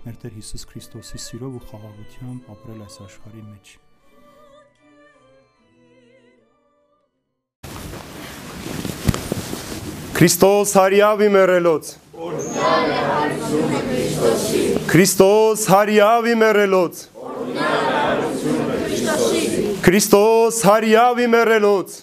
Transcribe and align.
մեր 0.00 0.14
Տեր 0.16 0.32
Հիսուս 0.38 0.62
Քրիստոսի 0.70 1.18
սիրով 1.20 1.56
ու 1.58 1.62
խաղաղությամբ 1.68 2.46
ապրել 2.54 2.84
այս 2.86 2.94
աշխարհի 3.04 3.42
մեջ։ 3.44 3.72
Քրիստոս 10.16 10.72
հարիավի 10.76 11.28
մերելոց 11.34 11.90
Քրիստոս 14.92 15.64
հարիավի 15.72 16.34
մերելոց 16.44 17.02
Քրիստոս 19.84 20.62
հարիավի 20.70 21.28
մերելոց 21.34 21.98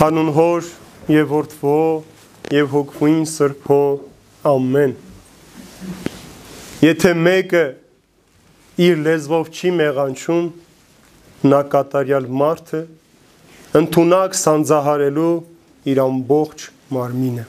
Հանուն 0.00 0.30
հոր 0.38 0.70
եւ 1.14 1.34
որդվո 1.34 1.80
եւ 2.54 2.70
հոգվին 2.74 3.26
սրբո 3.30 3.82
ամեն 4.46 4.94
Եթե 6.80 7.10
մեկը 7.24 7.64
իր 8.80 9.00
լեզվով 9.04 9.50
չի 9.52 9.72
մեղանչում 9.76 10.46
նա 11.52 11.58
կատարյալ 11.74 12.28
մարդը 12.40 12.80
ընդունակ 13.80 14.38
սանձահարելու 14.40 15.32
իր 15.92 16.00
ամբողջ 16.06 16.64
մարմինը 16.96 17.44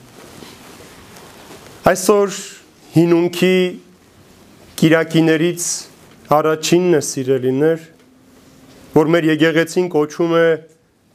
Այսօր 1.92 2.36
հինունքի 2.98 3.54
Կիրակիներից 4.82 5.70
առաջինն 6.36 6.98
է 6.98 7.02
սիրելիներ 7.08 7.88
որ 8.92 9.10
մեր 9.16 9.32
եկեղեցին 9.32 9.88
կոչում 9.96 10.36
է 10.42 10.46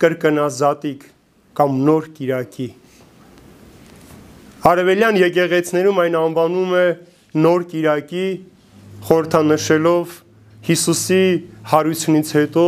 կրկնազատիկ 0.02 1.08
կամ 1.62 1.80
նոր 1.86 2.12
Կիրակի 2.18 2.70
Արևելյան 4.66 5.18
եկեղեցներում 5.22 6.00
այն 6.02 6.16
անվանում 6.18 6.72
է 6.74 6.86
նոր 7.38 7.66
Կիրակի 7.70 8.24
խորհրդանշելով 9.06 10.16
Հիսուսի 10.68 11.26
հարությունից 11.72 12.32
հետո 12.38 12.64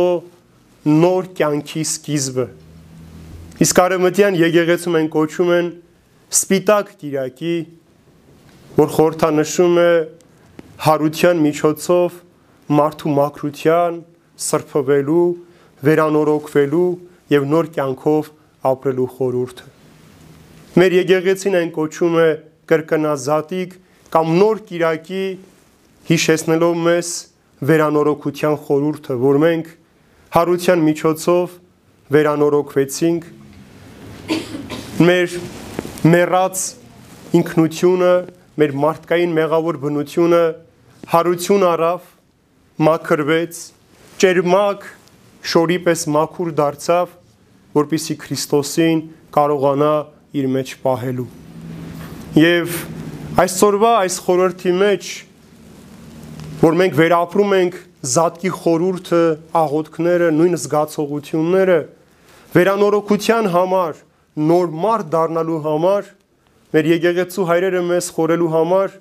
նոր 1.00 1.30
կյանքի 1.40 1.82
սկիզբը։ 1.90 2.46
Իսկ 3.66 3.80
արևմտյան 3.84 4.38
եկեղեցում 4.40 4.98
են 5.00 5.10
կոչում 5.16 5.50
են 5.56 5.72
սպիտակ 6.38 6.94
Կիրակի, 7.02 7.56
որ 8.78 8.94
խորհրդանշում 8.94 9.76
է 9.82 9.90
հարության 10.86 11.42
միջոցով 11.50 12.22
մարդու 12.80 13.16
մաքրության, 13.18 14.00
սրբվելու, 14.46 15.26
վերանորոգվելու 15.90 16.88
եւ 17.34 17.50
նոր 17.50 17.74
կյանքով 17.74 18.32
ապրելու 18.70 19.10
խորհուրդը։ 19.18 19.79
Մեր 20.78 20.94
եկեղեցին 20.94 21.56
այն 21.58 21.70
կոչում 21.74 22.12
է 22.22 22.26
կրկնազատիկ 22.70 23.72
կամ 24.14 24.28
նոր 24.38 24.58
Կիրակի 24.68 25.22
հիշեցնելով 26.06 26.76
մեզ 26.84 27.08
վերանորոգության 27.70 28.54
խորհուրդը, 28.68 29.16
որ 29.24 29.38
մենք 29.42 29.72
հարության 30.36 30.84
միջոցով 30.86 31.56
վերանորոգվեցինք 32.14 33.26
մեր 35.10 35.34
մեռած 36.14 36.62
ինքնությունը, 37.40 38.12
մեր 38.62 38.76
մարդկային 38.86 39.34
մեղավոր 39.40 39.80
բնությունը 39.82 40.44
հարություն 41.10 41.66
առավ, 41.72 42.06
մաքրվեց, 42.86 43.60
ճերմակ 44.22 44.88
շորի 45.50 45.82
պես 45.90 46.06
մաքուր 46.14 46.54
դարձավ, 46.62 47.12
որպիսի 47.74 48.18
Քրիստոսին 48.22 49.04
կարողանա 49.34 49.94
իր 50.36 50.46
մեջ 50.54 50.74
պահելու։ 50.84 51.26
Եվ 52.40 52.76
այսօրվա 53.44 53.90
այս 54.04 54.16
խորհրդի 54.26 54.74
մեջ, 54.80 55.10
որ 56.60 56.76
մենք 56.80 56.96
վերապրում 57.00 57.54
ենք 57.60 57.78
զատկի 58.10 58.52
խորուրդը, 58.60 59.22
աղոթքները, 59.60 60.30
նույն 60.36 60.56
զգացողությունները, 60.60 61.78
վերանորոգության 62.54 63.50
համար, 63.54 64.00
նոր 64.50 64.72
մարդ 64.84 65.10
դառնալու 65.14 65.60
համար, 65.66 66.08
մեր 66.70 66.88
եկեղեցու 66.94 67.46
հայրերը 67.50 67.82
մեզ 67.90 68.08
խորելու 68.14 68.50
համար 68.54 68.96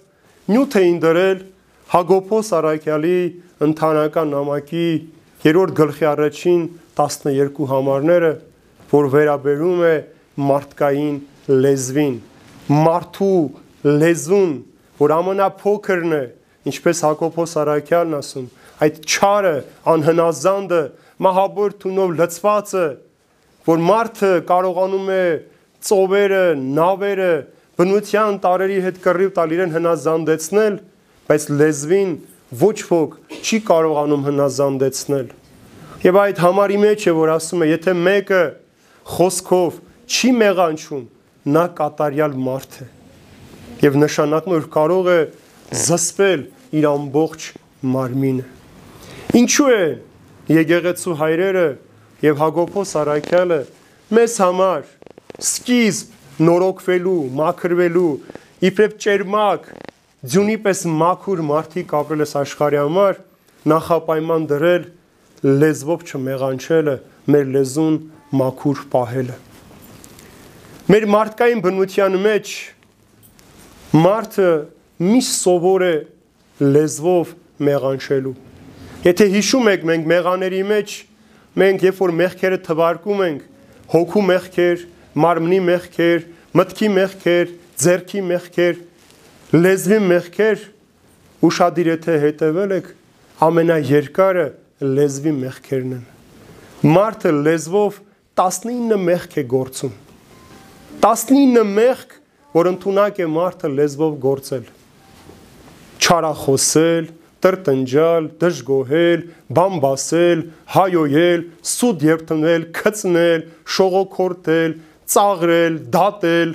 նյութ 0.49 0.77
էին 0.79 0.99
դրել 1.03 1.41
Հակոբոս 1.89 2.47
Արաքյալի 2.57 3.19
ընթանական 3.65 4.31
նամակի 4.33 4.87
3-րդ 5.43 5.75
գլխի 5.77 6.07
առաջին 6.09 6.63
12 6.99 7.67
համարները, 7.69 8.31
որ 8.89 9.09
վերաբերում 9.13 9.83
է 9.89 9.93
մարդկային 10.39 11.19
լեզվին, 11.49 12.15
մարդու 12.69 13.41
լեզուն, 13.99 14.55
որ 14.99 15.13
ամենափոքրն 15.19 16.15
է, 16.15 16.23
ինչպես 16.69 17.03
Հակոբոս 17.07 17.53
Արաքյանն 17.63 18.17
ասում, 18.19 18.49
այդ 18.83 18.99
չարը, 19.09 19.53
անհնազանդը, 19.93 20.81
մահաբոր 21.25 21.75
թունով 21.83 22.13
լծվածը, 22.19 22.87
որ 23.69 23.81
մարդը 23.89 24.31
կարողանում 24.49 25.09
է 25.15 25.23
ծովերը, 25.89 26.43
նավերը, 26.79 27.33
բնության 27.79 28.39
տարերի 28.43 28.79
հետ 28.85 28.97
կռիվ 29.03 29.33
տալ 29.35 29.53
իրեն 29.55 29.75
հնազանդեցնել, 29.75 30.79
բայց 31.29 31.43
լեզվին 31.59 32.15
ոչ 32.59 32.77
ոք 32.89 33.13
չի 33.39 33.59
կարողանում 33.69 34.25
հնազանդեցնել։ 34.29 35.27
Եվ 35.99 36.17
այդ 36.23 36.41
համարի 36.43 36.79
մեջ 36.83 37.05
է, 37.07 37.13
որ 37.19 37.31
ասում 37.35 37.63
է, 37.63 37.69
եթե 37.69 37.93
մեկը 37.99 38.43
խոսքով 39.13 39.79
չի 40.09 40.31
մեղանչում, 40.39 41.03
նա 41.53 41.65
կատարյալ 41.77 42.37
մարդ 42.49 42.77
է։ 42.83 42.87
Եվ 43.85 43.97
նշանակում 44.03 44.55
որ 44.55 44.67
կարող 44.73 45.09
է 45.13 45.19
զսպել 45.79 46.45
իր 46.79 46.87
ամբողջ 46.89 47.45
մարմինը։ 47.93 48.45
Ինչու 49.39 49.67
է 49.69 49.83
եկեղեցու 50.49 51.17
հայրերը 51.19 51.67
եւ 52.25 52.39
Հակոբոս 52.41 52.93
Արաքյալը 53.03 53.59
մեզ 54.17 54.37
համար 54.43 54.87
սկիզբ 55.39 56.41
նորոգվելու, 56.49 57.19
մաքրվելու, 57.39 58.11
իբրև 58.69 58.95
ճերմակ, 59.05 59.67
ձյունի 60.33 60.55
պես 60.65 60.81
մաքուր 60.99 61.43
մարդիկ 61.49 61.93
ապրել 61.99 62.23
ես 62.25 62.33
աշխարհի 62.41 62.79
համար, 62.79 63.19
նախապայման 63.73 64.47
դրել 64.49 64.87
լեզվով 65.63 66.07
չմեղանչելը, 66.09 66.95
մեր 67.29 67.53
լեզուն 67.59 68.01
մաքուր 68.39 68.83
պահելը։ 68.95 69.37
Մեր 70.89 71.03
մարդկային 71.05 71.59
բնության 71.61 72.15
մեջ 72.17 72.51
մարդը 73.93 74.45
միշտ 75.05 75.35
սովոր 75.35 75.83
է 75.85 75.91
լեզվով 76.65 77.33
մեղանչելու։ 77.67 78.31
Եթե 79.03 79.27
հիշում 79.35 79.69
եք 79.69 79.85
մենք 79.89 80.09
մեղաների 80.09 80.63
մեջ, 80.71 80.95
մենք 81.61 81.85
երբ 81.85 82.01
որ 82.01 82.15
մեղքերը 82.23 82.59
թվարկում 82.65 83.21
ենք, 83.27 83.45
հոգու 83.93 84.25
մեղքեր, 84.31 84.83
մարմնի 85.27 85.61
մեղքեր, 85.69 86.27
մտքի 86.57 86.91
մեղքեր, 86.97 87.55
ձեռքի 87.85 88.25
մեղքեր, 88.33 88.83
լեզվի 89.61 90.03
մեղքեր, 90.09 90.67
ուշադիր 91.45 91.93
եթե 91.93 92.19
հետևել 92.25 92.77
եք, 92.81 92.93
ամենաերկարը 93.45 94.49
լեզվի 94.97 95.39
մեղքերն 95.45 95.97
են։ 96.01 96.05
Մարդը 96.97 97.39
լեզվով 97.45 98.05
19 98.41 99.03
մեղք 99.05 99.43
է 99.45 99.49
գործում 99.53 99.97
19 100.99 101.61
մեղք, 101.63 102.15
որ 102.51 102.67
ընդունակ 102.73 103.19
է 103.23 103.25
մարդը 103.31 103.69
լեզվով 103.71 104.15
գործել։ 104.19 104.65
Չարախոսել, 106.03 107.05
տրտնջալ, 107.39 108.27
դժգոհել, 108.41 109.23
բամբասել, 109.55 110.41
հայոյել, 110.75 111.45
սուտ 111.71 112.03
երթնել, 112.09 112.65
քծնել, 112.75 113.45
շողոքորտել, 113.77 114.75
ծաղրել, 115.15 115.79
դատել, 115.95 116.53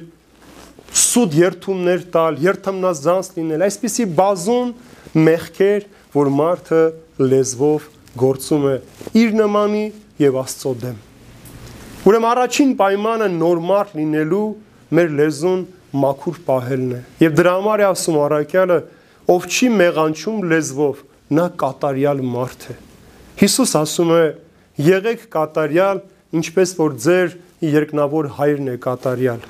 սուտ 1.05 1.38
երթումներ 1.41 2.05
տալ, 2.12 2.38
երթմնազանց 2.44 3.32
լինել, 3.38 3.67
այսպիսի 3.70 4.08
բազում 4.20 4.76
մեղքեր, 5.25 5.88
որ 6.20 6.32
մարդը 6.44 6.85
լեզվով 7.32 7.91
գործում 8.20 8.70
է 8.75 8.79
իր 9.25 9.37
նմանի 9.41 9.85
եւ 10.20 10.41
Աստծո 10.44 10.76
դեմ։ 10.85 11.02
Ուրեմն 12.05 12.27
առաջին 12.29 12.73
պայմանը 12.77 13.27
նորմալ 13.33 13.93
լինելու 13.97 14.47
մեր 14.97 15.12
լեզուն 15.19 15.61
մաքուր 16.03 16.41
պահելն 16.45 16.91
է։ 16.93 16.99
Եվ 17.25 17.37
դրա 17.39 17.55
համար 17.55 17.81
է 17.81 17.87
ասում 17.89 18.19
առաքյալը, 18.25 18.77
ով 19.35 19.47
չի 19.49 19.69
մեղանչում 19.79 20.43
լեզվով, 20.51 20.99
նա 21.39 21.47
կատարյալ 21.62 22.21
մարդ 22.35 22.67
է։ 22.69 22.77
Հիսուս 23.41 23.73
ասում 23.81 24.12
է. 24.12 24.25
եղեք 24.85 25.21
կատարյալ, 25.33 25.99
ինչպես 26.35 26.71
որ 26.77 26.95
ձեր 27.05 27.35
երկնավոր 27.73 28.29
հայրն 28.37 28.69
է 28.75 28.77
կատարյալ։ 28.85 29.43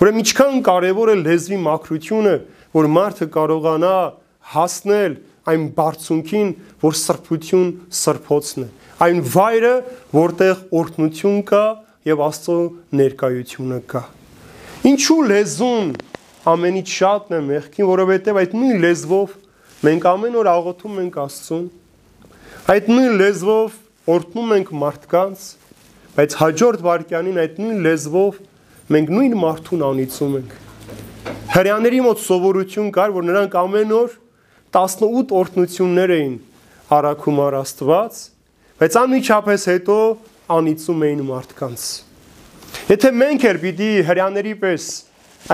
Ուրեմն 0.00 0.22
ինչքան 0.22 0.60
կարևոր 0.70 1.12
է 1.12 1.16
լեզվի 1.26 1.58
մակրությունը, 1.66 2.34
որ 2.76 2.88
մարդը 2.96 3.26
կարողանա 3.36 3.96
հասնել 4.56 5.16
այն 5.50 5.64
բարձունքին, 5.76 6.48
որ 6.86 6.98
սրբություն 7.04 7.68
սրբոցն 8.00 8.64
է 8.64 8.68
այն 9.04 9.18
վայրը, 9.28 9.72
որտեղ 10.16 10.60
օրհնություն 10.80 11.40
կա 11.50 11.64
եւ 12.06 12.22
Աստծո 12.26 12.58
ներկայությունը 12.96 13.80
կա։ 13.92 14.02
Ինչու 14.86 15.18
լեզուն 15.32 15.90
ամենից 16.46 16.92
շատն 16.96 17.36
է 17.36 17.40
մեղքին, 17.46 17.88
որովհետեւ 17.90 18.40
այդ 18.42 18.54
նույն 18.56 18.84
լեզվով 18.86 19.34
մենք 19.86 20.06
ամեն 20.12 20.38
օր 20.40 20.50
աղոթում 20.52 21.00
ենք 21.02 21.18
Աստծուն։ 21.26 21.64
Այդ 22.76 22.90
նույն 22.92 23.16
լեզվով 23.20 23.74
օրհնում 24.16 24.54
ենք 24.56 24.70
մարդկանց, 24.86 25.42
բայց 26.16 26.36
հաջորդ 26.40 26.84
վարքյանին 26.86 27.40
այդ 27.42 27.58
նույն 27.62 27.82
լեզվով 27.86 28.38
մենք 28.96 29.12
նույն 29.16 29.36
մարդուն 29.42 29.84
անիծում 29.86 30.38
ենք։ 30.40 30.54
Հрьяաների 31.56 32.00
մոտ 32.06 32.22
սովորություն 32.22 32.90
կար, 32.94 33.12
որ 33.16 33.26
նրանք 33.26 33.58
ամեն 33.60 33.92
օր 33.96 34.16
18 34.76 35.34
օրհնություններ 35.40 36.12
էին 36.16 36.34
առաքում 36.96 37.38
առ 37.46 37.56
Աստված, 37.64 38.18
Բայց 38.76 38.96
անմիջապես 39.00 39.62
հետո 39.70 39.94
անիծում 40.52 41.04
էին 41.06 41.20
մարդկանց։ 41.24 41.84
Եթե 42.90 43.10
մենք 43.16 43.44
էր 43.48 43.58
պիտի 43.62 43.86
հрьяաների 44.04 44.50
պես 44.60 44.88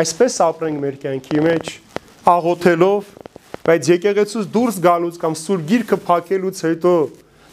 այսպես 0.01 0.39
ապրենք 0.47 0.81
մեր 0.83 0.97
կյանքի 1.05 1.45
մեջ, 1.47 1.71
աղոթելով, 2.33 3.13
բայց 3.69 3.91
եկեղեցուց 3.93 4.49
դուրս 4.57 4.81
գալուց 4.89 5.21
կամ 5.23 5.37
սուր 5.39 5.63
գիրքը 5.71 5.99
փակելուց 6.09 6.65
հետո 6.67 6.95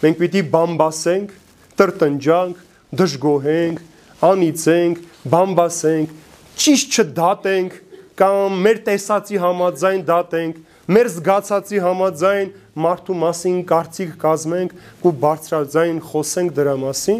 մենք 0.02 0.20
պիտի 0.24 0.44
բամբասենք, 0.58 1.38
տրտնջանք, 1.78 2.66
դժգոհենք, 3.04 3.86
անիծենք, 4.26 5.06
բամբասենք, 5.36 6.18
ճիշտ 6.66 6.98
չդատենք 6.98 7.78
կամ 8.18 8.58
մեր 8.66 8.82
տեսածի 8.90 9.44
համաձայն 9.46 10.02
դատենք, 10.10 10.58
մեր 10.90 11.08
զգացածի 11.14 11.80
համաձայն 11.86 12.48
մարդու 12.82 13.16
մասին 13.22 13.58
կարծիք 13.70 14.14
կազմենք 14.24 14.72
ու 15.06 15.12
բարձրաձայն 15.22 16.00
խոսենք 16.10 16.54
դրա 16.58 16.74
մասին, 16.82 17.20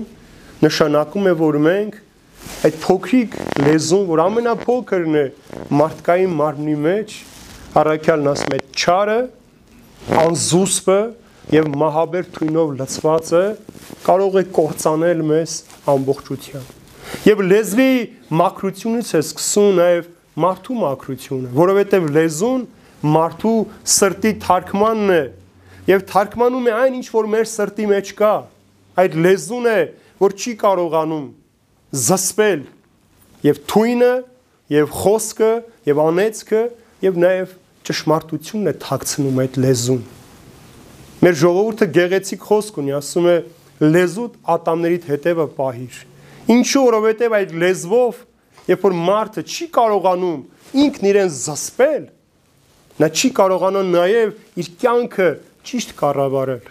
նշանակում 0.66 1.28
է, 1.30 1.34
որ 1.40 1.58
մենք 1.68 2.00
այդ 2.66 2.80
փոքրիկ 2.84 3.36
լեզուն, 3.68 4.08
որ 4.10 4.22
ամենափոքրն 4.24 5.20
է 5.20 5.26
մարդկային 5.80 6.34
մարմնի 6.40 6.76
մեջ, 6.88 7.14
առաքյալն 7.84 8.32
ասում 8.34 8.56
է 8.58 8.60
չարը, 8.80 9.20
անզուսպը 10.24 11.00
եւ 11.60 11.70
մահաբեր 11.84 12.28
թույնով 12.40 12.74
լցվածը 12.80 13.44
կարող 14.10 14.40
է 14.40 14.44
կործանել 14.58 15.24
մեզ 15.30 15.56
ամբողջությամբ։ 15.94 16.76
Եվ 17.30 17.46
լեզվի 17.54 17.94
մակրությունից 18.40 19.14
է 19.14 19.24
սկսում 19.30 19.72
նաև 19.80 20.12
մարդու 20.40 20.76
մակրությունը, 20.80 21.54
որովհետև 21.60 22.12
լեզուն 22.18 22.68
մարդու 23.06 23.60
սրտի 23.96 24.32
թարգմանն 24.44 25.14
է 25.16 25.22
եւ 25.90 26.04
թարգմանում 26.10 26.68
է 26.70 26.74
այն 26.80 26.98
ինչ 27.00 27.08
որ 27.14 27.30
մեր 27.34 27.48
սրտի 27.50 27.86
մեջ 27.90 28.12
կա 28.20 28.34
այդ 29.00 29.16
լեզուն 29.26 29.70
է 29.72 29.80
որ 30.20 30.36
չի 30.36 30.54
կարողանում 30.64 31.28
զսպել 32.10 32.66
եւ 33.48 33.62
թույնը 33.72 34.12
եւ 34.76 34.92
խոսքը 35.00 35.52
եւ 35.90 36.02
անեծքը 36.04 36.64
եւ 37.08 37.20
նաեւ 37.24 37.56
ճշմարտությունն 37.90 38.70
է 38.70 38.76
թաքցնում 38.84 39.40
այդ 39.46 39.60
լեզուն 39.64 40.04
մեր 41.24 41.40
ժողովուրդը 41.40 41.88
գեղեցիկ 41.96 42.46
խոսք 42.50 42.78
ունի 42.84 42.96
ասում 43.00 43.30
է 43.32 43.38
լեզուտ 43.80 44.38
ատամներիդ 44.60 45.08
հետևը 45.10 45.48
պահիր 45.58 45.98
ինչու 46.60 46.84
որովհետեւ 46.90 47.36
այդ 47.40 47.52
լեզվով 47.64 48.22
երբ 48.70 48.86
որ 48.86 48.96
մարդը 49.10 49.44
չի 49.50 49.68
կարողանում 49.80 50.40
ինքն 50.84 51.10
իրեն 51.10 51.32
զսպել 51.40 52.06
Նա 53.00 53.08
չի 53.16 53.30
կարողանում 53.38 53.92
նաև 53.96 54.32
իր 54.60 54.70
կյանքը 54.82 55.28
ճիշտ 55.70 55.92
կառավարել։ 56.00 56.66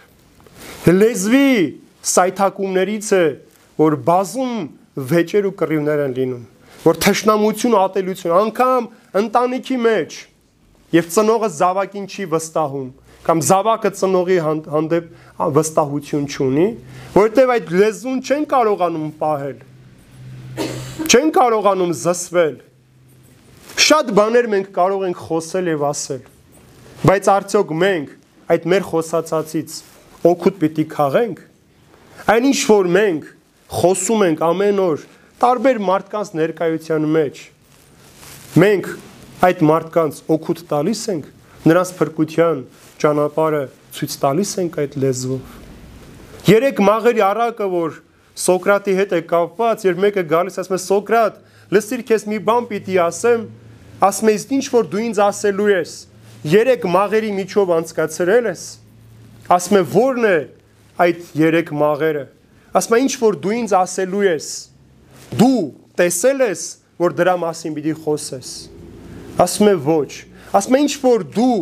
Լեզվի 0.89 1.49
սայթակումներից 2.09 3.09
է, 3.17 3.25
որ 3.79 3.95
բազում 4.05 4.53
վեճեր 5.09 5.47
ու 5.49 5.53
կռիվներ 5.59 6.03
են 6.05 6.13
լինում, 6.19 6.43
որ 6.85 6.99
թշնամություն, 7.05 7.77
ատելություն, 7.79 8.35
անգամ 8.39 8.87
ընտանիքի 9.23 9.77
մեջ 9.89 10.19
եւ 10.99 11.09
ծնողը 11.17 11.49
զավակին 11.57 12.07
չի 12.09 12.29
վստահում 12.33 12.87
կամ 13.25 13.41
զավակը 13.49 13.91
ծնողի 13.99 14.37
հանդեպ 14.45 15.09
վստահություն 15.57 16.29
չունի, 16.29 16.67
որովհետեւ 17.17 17.53
այդ 17.55 17.73
լեզուն 17.79 18.21
չեն 18.23 18.45
կարողանում 18.53 19.09
պահել։ 19.19 19.57
Չեն 21.09 21.33
կարողանում 21.35 21.93
զսվել 21.99 22.55
Շատ 23.79 24.09
բաներ 24.11 24.47
մենք 24.51 24.71
կարող 24.75 25.03
ենք 25.07 25.19
խոսել 25.23 25.67
եւ 25.69 25.83
ասել, 25.87 26.23
բայց 27.07 27.27
արդյոք 27.31 27.69
մենք 27.79 28.09
այդ 28.51 28.65
մեր 28.73 28.83
խոսածածից 28.89 29.75
օգուտ 30.29 30.57
պիտի 30.63 30.85
քաղենք։ 30.91 31.39
Այն 32.33 32.47
ինչ 32.49 32.59
որ 32.67 32.89
մենք 32.97 33.29
խոսում 33.79 34.25
ենք 34.27 34.43
ամեն 34.49 34.81
օր 34.83 35.05
տարբեր 35.43 35.79
մարդկանց 35.87 36.31
ներկայության 36.39 37.07
մեջ, 37.13 37.39
մենք 38.59 38.89
այդ 39.47 39.63
մարդկանց 39.69 40.19
օգուտ 40.35 40.63
տալիս 40.73 41.05
ենք, 41.15 41.31
նրանց 41.71 41.95
փրկության 42.01 42.61
ճանապարհը 42.99 43.63
ցույց 43.95 44.19
տալիս 44.25 44.53
ենք 44.59 44.77
այդ 44.83 44.99
լեզվով։ 45.05 45.55
Երեք 46.51 46.83
մաղերի 46.89 47.25
առակը, 47.29 47.71
որ 47.79 47.97
Սոկրատի 48.39 48.93
հետ 48.99 49.15
է 49.15 49.23
կապված, 49.29 49.81
երբ 49.87 50.03
մեկը 50.03 50.21
գալիս 50.35 50.59
ասում 50.61 50.75
է 50.75 50.83
Սոկրատ, 50.83 51.39
լսիր 51.75 52.03
քեզ 52.07 52.23
մի 52.31 52.37
բան 52.49 52.67
պիտի 52.69 52.95
ասեմ, 53.03 53.41
ասում 53.99 54.29
ես 54.31 54.45
ինչ 54.55 54.65
որ 54.71 54.85
դու 54.93 55.01
ինձ 55.09 55.17
ասելու 55.25 55.69
ես 55.73 55.93
երեք 56.47 56.85
մաղերի 56.87 57.31
միջով 57.35 57.71
անցկացրել 57.75 58.45
ես 58.47 58.61
ասում 59.55 59.79
է 59.79 59.81
ո՞րն 59.99 60.27
է 60.29 60.37
այդ 61.03 61.33
երեք 61.39 61.71
մաղերը 61.81 62.25
ասում 62.79 62.95
է 62.95 62.99
ինչ 63.03 63.13
որ 63.19 63.39
դու 63.43 63.55
ինձ 63.59 63.73
ասելու 63.79 64.23
ես 64.29 64.47
դու 65.41 65.63
տեսել 65.99 66.43
ես 66.47 66.63
որ 67.03 67.15
դրա 67.19 67.35
մասին 67.43 67.75
պիտի 67.75 67.95
խոսես 68.05 68.53
ասում 69.43 69.71
է 69.71 69.75
ոչ 69.89 70.11
ասում 70.59 70.77
է 70.79 70.81
ինչ 70.85 70.93
որ 71.03 71.25
դու 71.35 71.59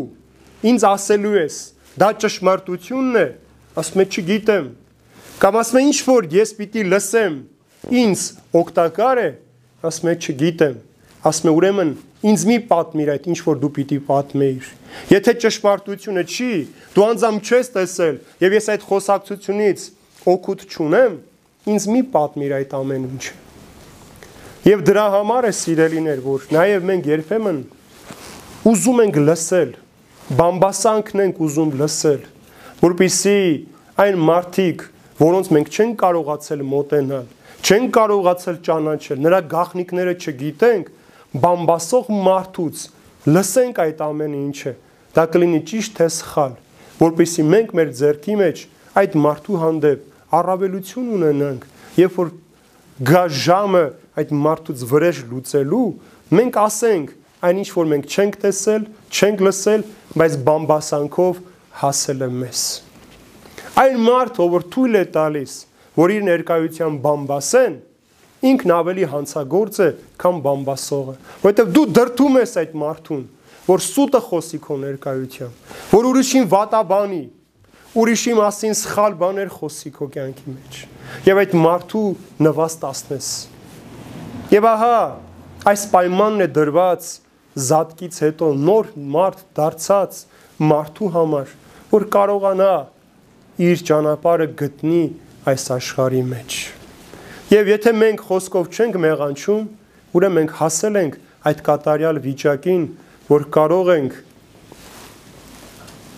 ինձ 0.72 0.86
ասելու 0.94 1.36
ես 1.38 1.58
դա 1.98 2.10
ճշմարտությունն 2.22 3.18
է 3.22 3.28
ասում 3.82 4.04
է 4.04 4.06
չգիտեմ 4.14 4.70
կամ 5.42 5.58
ասում 5.62 5.80
է 5.80 5.84
ինչ 5.90 5.98
որ 6.06 6.30
ես 6.38 6.54
պիտի 6.58 6.86
լսեմ 6.94 7.36
ինձ 8.04 8.22
օգտակար 8.62 9.22
է 9.26 9.30
ասում 9.90 10.12
է 10.12 10.16
չգիտեմ 10.18 10.78
ասում 11.26 11.50
է 11.50 11.54
ուրեմն 11.58 11.92
ինձ 12.28 12.44
մի 12.50 12.58
պատմիր 12.70 13.10
այդ 13.14 13.26
ինչ 13.32 13.40
որ 13.46 13.60
դու 13.62 13.72
պիտի 13.78 13.98
պատմեիր։ 14.08 14.70
Եթե 15.14 15.34
ճշմարտությունը 15.44 16.24
չի, 16.28 16.52
դու 16.94 17.06
անձամբ 17.08 17.48
չես 17.48 17.70
տեսել 17.78 18.16
եւ 18.44 18.56
ես 18.58 18.70
այդ 18.74 18.86
խոսակցությունից 18.88 19.84
օգուտ 20.34 20.64
չունեմ, 20.68 21.18
ինձ 21.68 21.88
մի 21.94 22.02
պատմիր 22.16 22.56
այդ 22.58 22.74
ամեն 22.78 23.06
ինչը։ 23.08 23.36
Եվ 24.68 24.82
դրա 24.88 25.06
համար 25.14 25.48
է 25.48 25.52
սիրելիներ, 25.58 26.22
որ 26.26 26.48
նաև 26.52 26.88
մենք 26.88 27.06
երբեմն 27.08 27.60
ուզում 28.68 29.02
ենք 29.06 29.20
լսել, 29.28 29.70
բամբասանքն 30.42 31.24
ենք 31.24 31.38
ուզում 31.48 31.72
լսել, 31.80 32.22
որpիսի 32.82 33.38
այն 34.04 34.18
մարդիկ, 34.28 34.84
որոնց 35.22 35.52
մենք 35.56 35.72
չենք 35.78 35.96
կարողացել 36.02 36.66
մոտենալ, 36.74 37.30
չենք 37.64 37.94
կարողացել 37.98 38.58
ճանաչել, 38.68 39.22
նրա 39.24 39.40
գաղտնիքները 39.54 40.14
չգիտենք, 40.18 40.92
բամբասող 41.44 42.10
մարդուց 42.28 42.84
լսենք 43.28 43.80
այդ 43.84 44.02
ամեն 44.08 44.36
ինչը, 44.38 44.74
դա 45.18 45.24
կլինի 45.34 45.62
ճիշտ 45.68 45.96
թե 45.98 46.08
սխալ, 46.18 46.54
որպեսզի 47.02 47.46
մենք 47.54 47.74
մեր 47.78 47.94
ձեռքի 48.00 48.36
մեջ 48.42 48.64
այդ 49.02 49.18
մարդու 49.28 49.62
հանդեպ 49.64 50.36
առավելություն 50.38 51.10
ունենանք, 51.18 51.66
երբ 51.98 52.18
որ 52.18 52.32
գա 53.08 53.24
ժամը 53.48 53.84
այդ 54.18 54.34
մարդուց 54.48 54.84
վրեժ 54.92 55.22
լուծելու, 55.32 55.88
մենք 56.38 56.60
ասենք 56.64 57.14
այն 57.48 57.62
ինչ 57.62 57.70
որ 57.78 57.90
մենք 57.92 58.14
չենք 58.18 58.38
տեսել, 58.42 58.88
չենք 59.14 59.44
լսել, 59.48 59.84
բայց 60.18 60.38
բամբասանքով 60.48 61.42
հասել 61.82 62.24
է 62.26 62.30
մեզ։ 62.42 62.64
Այն 63.78 64.00
մարդը, 64.08 64.48
որ 64.58 64.66
թույլ 64.74 64.98
է 64.98 65.04
տալիս, 65.14 65.54
որ 65.98 66.14
իր 66.18 66.24
ներկայության 66.28 66.98
բամբասեն, 67.04 67.76
ինքն 68.46 68.74
ավելի 68.78 69.08
հանցագործ 69.14 69.80
է, 69.82 69.90
քան 70.22 70.42
բամբասողը, 70.46 71.16
որովհետև 71.42 71.72
դու 71.78 71.86
դրթում 71.98 72.38
ես 72.38 72.54
այդ 72.62 72.76
մարդուն, 72.84 73.24
որ 73.68 73.84
սուտը 73.88 74.22
խոսի 74.28 74.60
քո 74.64 74.78
ներկայությամբ, 74.84 75.74
որ 75.92 76.08
ուրիշին 76.12 76.46
վատաբանի, 76.54 77.24
ուրիշի 77.98 78.34
մասին 78.38 78.76
սխալ 78.78 79.16
բաներ 79.18 79.50
խոսի 79.58 79.92
քո 79.98 80.08
կյանքի 80.14 80.54
մեջ։ 80.54 80.82
Եվ 81.28 81.42
այդ 81.44 81.56
մարդու 81.66 82.04
նվաստացնես։ 82.48 83.30
Եվ 84.54 84.68
ահա 84.72 85.00
այս 85.72 85.86
պայմանն 85.96 86.46
է 86.46 86.50
դրված 86.58 87.10
զատկից 87.68 88.22
հետո 88.28 88.52
նոր 88.68 88.92
մարդ 89.18 89.44
դարձած 89.58 90.22
մարդու 90.72 91.12
համար, 91.18 91.54
որ 91.92 92.08
կարողանա 92.14 92.74
իր 93.68 93.86
ճանապարհը 93.90 94.52
գտնի 94.62 95.04
այս 95.50 95.72
աշխարհի 95.78 96.26
մեջ։ 96.36 96.77
Եվ 97.48 97.70
եթե 97.72 97.92
մենք 97.96 98.22
խոսքով 98.28 98.66
չենք 98.76 98.96
մեղանչում, 99.00 99.68
ուրեմն 100.20 100.36
մենք 100.38 100.56
հասել 100.58 100.98
ենք 101.00 101.14
այդ 101.48 101.62
կատարյալ 101.64 102.20
վիճակին, 102.26 102.84
որ 103.30 103.46
կարող 103.56 103.92
ենք 103.94 104.18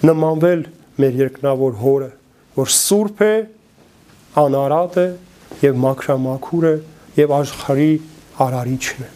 նմանվել 0.09 0.63
մեր 1.05 1.19
երկնավոր 1.19 1.77
հորը, 1.83 2.09
որ 2.57 2.73
սուրբ 2.79 3.23
է, 3.29 3.35
անարատ 4.41 4.99
է 5.03 5.07
եւ 5.67 5.79
մաքրամաքուր 5.85 6.67
է 6.69 6.75
եւ 7.19 7.37
աշխարհի 7.39 7.93
արարիչն 8.49 9.05
է։ 9.05 9.09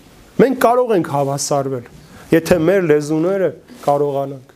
Մենք 0.43 0.63
կարող 0.69 0.97
ենք 1.01 1.13
հավասարվել, 1.17 1.85
եթե 2.33 2.57
մեր 2.69 2.89
լեզուները 2.93 3.53
կարողանանք։ 3.83 4.53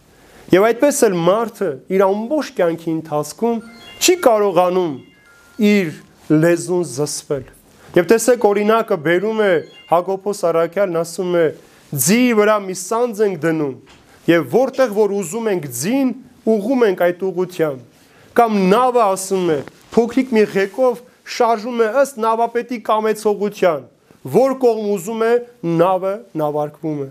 Եվ 0.53 0.65
այդպես 0.67 0.99
էլ 1.07 1.15
մարդը 1.25 1.69
իր 1.97 2.03
ամբողջ 2.05 2.51
կյանքի 2.57 2.91
ընթացքում 2.97 3.57
չի 3.97 4.15
կարողանում 4.27 4.93
իր 5.67 5.89
լեզուն 6.27 6.83
զսվել։ 6.91 7.45
Եվ 7.97 8.07
տեսեք 8.11 8.45
օրինակը 8.47 8.95
բերում 9.07 9.37
է 9.47 9.51
Հակոբոս 9.87 10.41
Արաքյալն 10.49 10.99
ասում 11.01 11.35
է 11.39 11.45
ձի 12.03 12.21
վրա 12.35 12.55
մի 12.65 12.75
սանձ 12.75 13.21
ենք 13.27 13.37
դնում 13.45 13.75
եւ 14.27 14.47
որտեղ 14.51 14.95
որ 14.97 15.13
ուզում 15.17 15.45
ենք 15.53 15.67
ձին 15.81 16.09
ուղում 16.51 16.83
ենք 16.87 17.03
այդ 17.07 17.21
ուղությամբ 17.27 18.09
կամ 18.37 18.57
նավը 18.73 19.03
ասում 19.07 19.47
է 19.55 19.57
փոքրիկ 19.95 20.33
մի 20.35 20.43
ղեկով 20.51 20.99
շարժում 21.37 21.79
է 21.83 21.87
ըստ 22.01 22.19
նավապետի 22.27 22.79
կամեցողության 22.89 23.87
որ 24.35 24.57
կողմ 24.63 24.89
ուզում 24.97 25.23
է 25.27 25.31
նավը 25.79 26.13
նավարկվում 26.43 26.99
է 27.07 27.09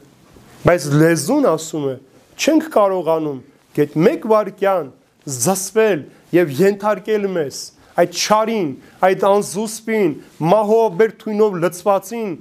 բայց 0.66 0.86
լեզուն 1.00 1.48
ասում 1.56 1.88
է 1.88 1.96
չենք 2.36 2.68
կարողանում 2.76 3.40
գետ 3.80 3.96
մեկ 4.06 4.28
վարքյան 4.32 4.92
զսվել 5.40 6.04
եւ 6.36 6.52
ենթարկել 6.60 7.26
մեզ 7.36 7.62
այդ 7.96 8.16
չարին, 8.16 8.68
այդ 9.06 9.24
անզուսպին, 9.30 10.12
մահով 10.52 10.96
բերթույնով 11.00 11.56
լծվածին, 11.62 12.32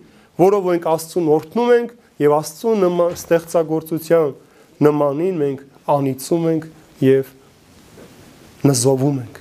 որով 0.41 0.69
ենք 0.75 0.87
Աստծուն 0.95 1.29
օրհնում 1.35 1.71
ենք 1.75 1.93
եւ 2.25 2.35
Աստծո 2.35 2.73
նման 2.81 3.15
ստեղծագործության 3.15 4.33
նմանին 4.85 5.39
մենք 5.41 5.63
անիծում 5.95 6.47
ենք 6.51 6.67
եւ 7.05 7.31
նզովում 8.65 9.19
ենք։ 9.25 9.39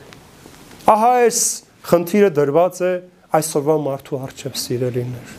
Ահա 0.94 1.10
այս 1.24 1.40
խնդիրը 1.88 2.30
դրված 2.38 2.80
է 2.84 2.92
այսօրվա 3.34 3.76
մարդու 3.84 4.20
առջև 4.24 4.58
սիրելիներ։ 4.64 5.32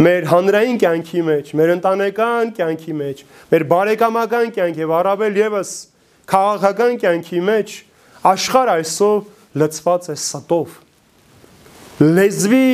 Մեր 0.00 0.26
հանրային 0.30 0.78
կյանքի 0.80 1.22
մեջ, 1.28 1.50
մեր 1.60 1.70
ընտանեկան 1.76 2.52
կյանքի 2.56 2.94
մեջ, 3.00 3.22
մեր 3.52 3.64
բարեկամական 3.70 4.52
կյանքի 4.56 4.82
եւ 4.84 4.94
առավել 4.96 5.40
եւս 5.40 5.72
քաղաքական 6.30 6.94
կյանքի 7.04 7.42
մեջ 7.50 7.74
աշխարհ 8.30 8.72
այսօր 8.76 9.20
լծված 9.58 10.10
է 10.10 10.16
ստով 10.20 10.76
լեզվի 12.00 12.68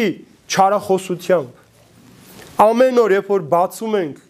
չարախոսությամբ 0.46 1.62
Ամեն 2.56 2.98
օր, 3.02 3.12
երբ 3.12 3.26
որ 3.28 3.42
բացում 3.52 3.94
ենք 3.98 4.20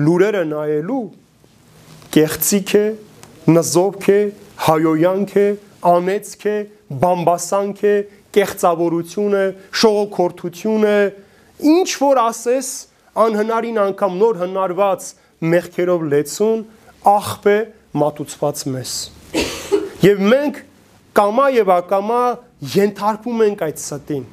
լուրերը 0.00 0.40
նայելու, 0.48 1.00
կեղծիք 2.14 2.70
է, 2.78 2.84
նզովք 3.52 4.06
է, 4.08 4.20
հայոյանք 4.64 5.34
է, 5.36 5.44
անեծք 5.90 6.46
է, 6.48 6.54
բամբասանք 7.02 7.82
է, 7.84 7.92
կեղծավորություն 8.38 9.36
է, 9.36 9.44
շողոքորթություն 9.82 10.86
է, 10.88 10.96
ինչ 11.74 11.90
որ 12.00 12.22
ասես 12.24 12.70
անհնարին 13.24 13.82
անգամ 13.84 14.16
նոր 14.24 14.40
հնարված 14.44 15.10
մեղքերով 15.52 16.08
լեցուն 16.14 16.64
աղբ 17.12 17.50
է 17.52 17.58
մատուցված 18.00 18.64
մեզ։ 18.74 18.94
Եվ 20.08 20.24
մենք 20.32 20.64
կամա 21.14 21.50
եւ 21.54 21.74
ակամա 21.78 22.22
ենթարկվում 22.74 23.44
ենք 23.48 23.68
այդ 23.68 23.84
ստին 23.84 24.24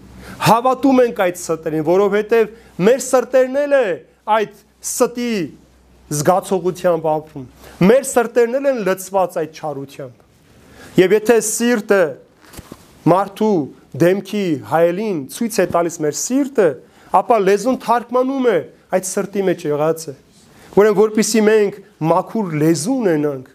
հավատում 0.42 1.02
ենք 1.06 1.22
այդ 1.26 1.40
ստերին, 1.40 1.84
որովհետև 1.88 2.52
մեր 2.86 3.04
սրտերն 3.06 3.60
էլ 3.62 3.76
է 3.78 3.86
այդ 4.36 4.60
ստի 4.86 5.34
զգացողությամբ 6.12 7.08
ապրում։ 7.12 7.46
Մեր 7.88 8.08
սրտերն 8.12 8.58
էլ 8.60 8.70
են 8.72 8.82
լծված 8.88 9.38
այդ 9.42 9.62
չարությամբ։ 9.62 10.98
Եվ 11.02 11.16
եթե 11.18 11.38
սիրտը 11.48 12.02
մարդու 13.12 13.54
դեմքի 14.02 14.46
հայելին 14.72 15.22
ցույց 15.36 15.58
է 15.62 15.66
տալիս 15.76 15.98
մեր 16.06 16.18
սիրտը, 16.22 16.68
ապա 17.22 17.38
լեզուն 17.48 17.80
թարգմանում 17.86 18.50
է 18.52 18.58
այդ 18.98 19.08
սրտի 19.12 19.46
մեջ 19.52 19.66
եղածը։ 19.72 20.14
Ուրեմն 20.72 21.00
որpիսի 21.02 21.42
մենք 21.48 21.80
մաքուր 22.12 22.54
լեզու 22.62 22.98
ունենանք, 23.02 23.48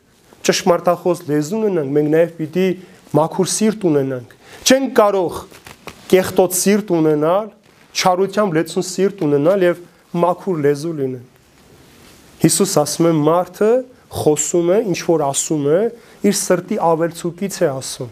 ճշմարտախոս 0.46 1.22
լեզու 1.30 1.60
ունենանք, 1.60 1.94
մենք 1.96 2.10
նաև 2.12 2.34
պիտի 2.40 2.66
մաքուր 3.14 3.48
սիրտ 3.52 3.86
ունենանք։ 3.90 4.34
Չենք 4.66 4.92
կարող 4.96 5.38
կեղտոտ 6.10 6.56
սիրտ 6.56 6.92
ունենալ, 6.96 7.50
չարությամբ 7.96 8.56
լեցուն 8.56 8.86
սիրտ 8.86 9.22
ունենալ 9.26 9.64
եւ 9.66 9.82
մաքուր 10.26 10.60
լեզու 10.66 10.94
լինել։ 11.00 11.24
Հիսուս 12.42 12.74
ասում 12.82 13.08
է 13.08 13.12
մարդը 13.26 13.70
խոսում 14.16 14.70
է, 14.70 14.78
ինչ 14.92 15.00
որ 15.06 15.24
ասում 15.26 15.66
է, 15.66 15.80
իր 16.26 16.36
սրտի 16.40 16.78
ավելցուկից 16.86 17.56
է 17.62 17.68
ասում։ 17.72 18.10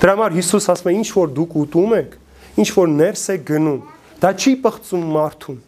Դրա 0.00 0.14
համար 0.14 0.36
Հիսուս 0.38 0.68
ասում 0.74 0.90
է 0.90 0.94
ինչ 1.00 1.08
որ 1.14 1.34
դուք 1.38 1.56
ուտում 1.64 1.94
եք, 1.98 2.16
ինչ 2.64 2.68
որ 2.74 2.90
ներս 2.94 3.24
է 3.34 3.36
գնում, 3.50 3.80
դա 4.24 4.30
չի 4.40 4.54
պղծում 4.64 5.04
մարդուն, 5.14 5.58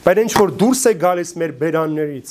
բայց 0.00 0.20
ինչ 0.22 0.32
որ 0.40 0.52
դուրս 0.60 0.82
է 0.88 0.92
գալիս 1.00 1.30
մեր 1.40 1.52
բերաններից, 1.60 2.30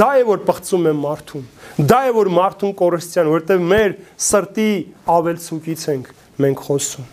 դա 0.00 0.08
է 0.20 0.22
որ 0.30 0.42
պղծում 0.46 0.86
է 0.88 0.92
մարդուն։ 1.00 1.46
Դա 1.90 1.98
է 2.08 2.12
որ 2.16 2.30
մարդուն 2.36 2.72
կորստյան, 2.80 3.30
որովհետև 3.34 3.64
մեր 3.70 3.96
սրտի 4.30 4.70
ավելցուկից 5.14 5.84
ենք 5.92 6.10
մենք 6.40 6.62
խոսում։ 6.70 7.08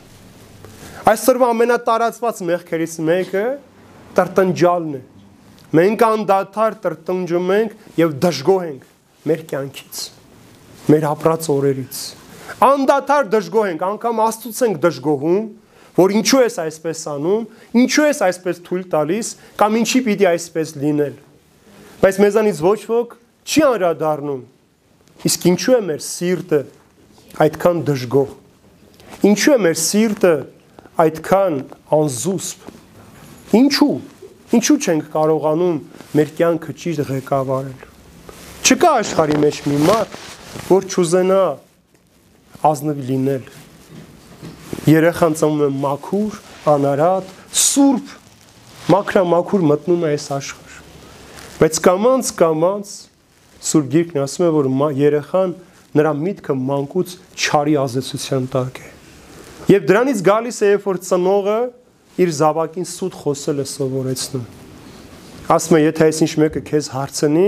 Այսօրվա 1.07 1.49
ամենատարածված 1.53 2.39
մեղքերից 2.47 2.95
մեկը 3.07 3.43
տրտնջալն 4.17 4.95
է։ 4.97 5.01
Մենք 5.77 6.03
անդադար 6.07 6.75
տրտնջում 6.83 7.51
ենք 7.57 7.99
եւ 7.99 8.15
դժգոհ 8.23 8.65
ենք 8.67 8.85
մեր 9.27 9.41
կյանքից, 9.51 10.01
մեր 10.93 11.07
ապրած 11.11 11.47
օրերից։ 11.51 12.01
Անդադար 12.67 13.27
դժգոհ 13.33 13.71
ենք, 13.73 13.83
անգամ 13.87 14.21
Աստծուց 14.23 14.61
ենք 14.67 14.77
դժգոհում, 14.87 15.41
որ 15.97 16.13
ինչու 16.19 16.41
ես 16.43 16.57
այսպես 16.61 16.99
անում, 17.13 17.45
ինչու 17.81 18.05
ես 18.07 18.19
այսպես 18.27 18.59
թույլ 18.67 18.83
տալիս 18.91 19.31
կամ 19.57 19.77
ինչի 19.81 20.01
պիտի 20.07 20.27
այսպես 20.31 20.73
լինել։ 20.83 21.15
Բայց 22.03 22.19
մեզանից 22.21 22.59
ոչ 22.61 22.81
ոք 22.91 23.15
չի 23.47 23.63
անդրադառնում։ 23.67 24.43
Իսկ 25.27 25.47
ինչու 25.51 25.73
է 25.77 25.81
մեր 25.87 26.03
սիրտը 26.07 26.59
այդքան 27.47 27.81
դժգոհ։ 27.87 28.35
Ինչու 29.27 29.53
է 29.55 29.59
մեր 29.65 29.77
սիրտը 29.81 30.33
այդքան 31.01 31.59
անզուսպ։ 31.97 32.67
Ինչու։ 33.57 33.93
Ինչու 34.57 34.77
չենք 34.77 35.07
կարողանում 35.17 35.77
մեր 36.17 36.33
կյանքը 36.37 36.73
ճիշտ 36.81 37.01
ղեկավարել։ 37.09 37.87
Չկա 38.67 38.91
աշխարհի 39.01 39.37
մեջ 39.43 39.59
մի 39.67 39.79
մարդ, 39.87 40.17
որ 40.67 40.87
չուզենա 40.91 41.41
ազնվ 42.67 43.01
լինել։ 43.09 43.49
Երեխան 44.87 45.37
ծնվում 45.39 45.63
է 45.67 45.69
մաքուր, 45.83 46.39
անարատ, 46.71 47.29
սուրբ, 47.61 48.15
մաքրամաքուր 48.87 49.63
մտնում 49.71 50.03
է 50.07 50.11
այս 50.15 50.27
աշխարհ։ 50.37 50.75
Բայց 51.57 51.79
կամանց 51.87 52.31
կամանց 52.41 52.91
Սուրբ 53.67 53.87
Գիրքն 53.93 54.21
ասում 54.21 54.45
է, 54.45 54.49
որ 54.53 54.67
երեխան 54.97 55.53
նրա 55.97 56.11
միտքը 56.21 56.55
մանկուց 56.67 57.13
չարի 57.33 57.73
ազդեցության 57.81 58.47
տակ 58.53 58.81
է։ 58.83 58.89
Եվ 59.73 59.87
դրանից 59.89 60.19
գալիս 60.27 60.59
է, 60.61 60.69
երբ 60.75 60.85
որ 60.87 60.99
ծնողը 61.07 61.57
իր 62.23 62.33
զավակին 62.37 62.87
սուտ 62.91 63.17
խոսել 63.23 63.63
է 63.63 63.65
սովորեցնում։ 63.71 64.45
Ասում 65.57 65.77
է, 65.77 65.81
եթե 65.87 66.05
այսինչ 66.07 66.31
մեկը 66.43 66.61
քեզ 66.67 66.89
հարցնի, 66.93 67.47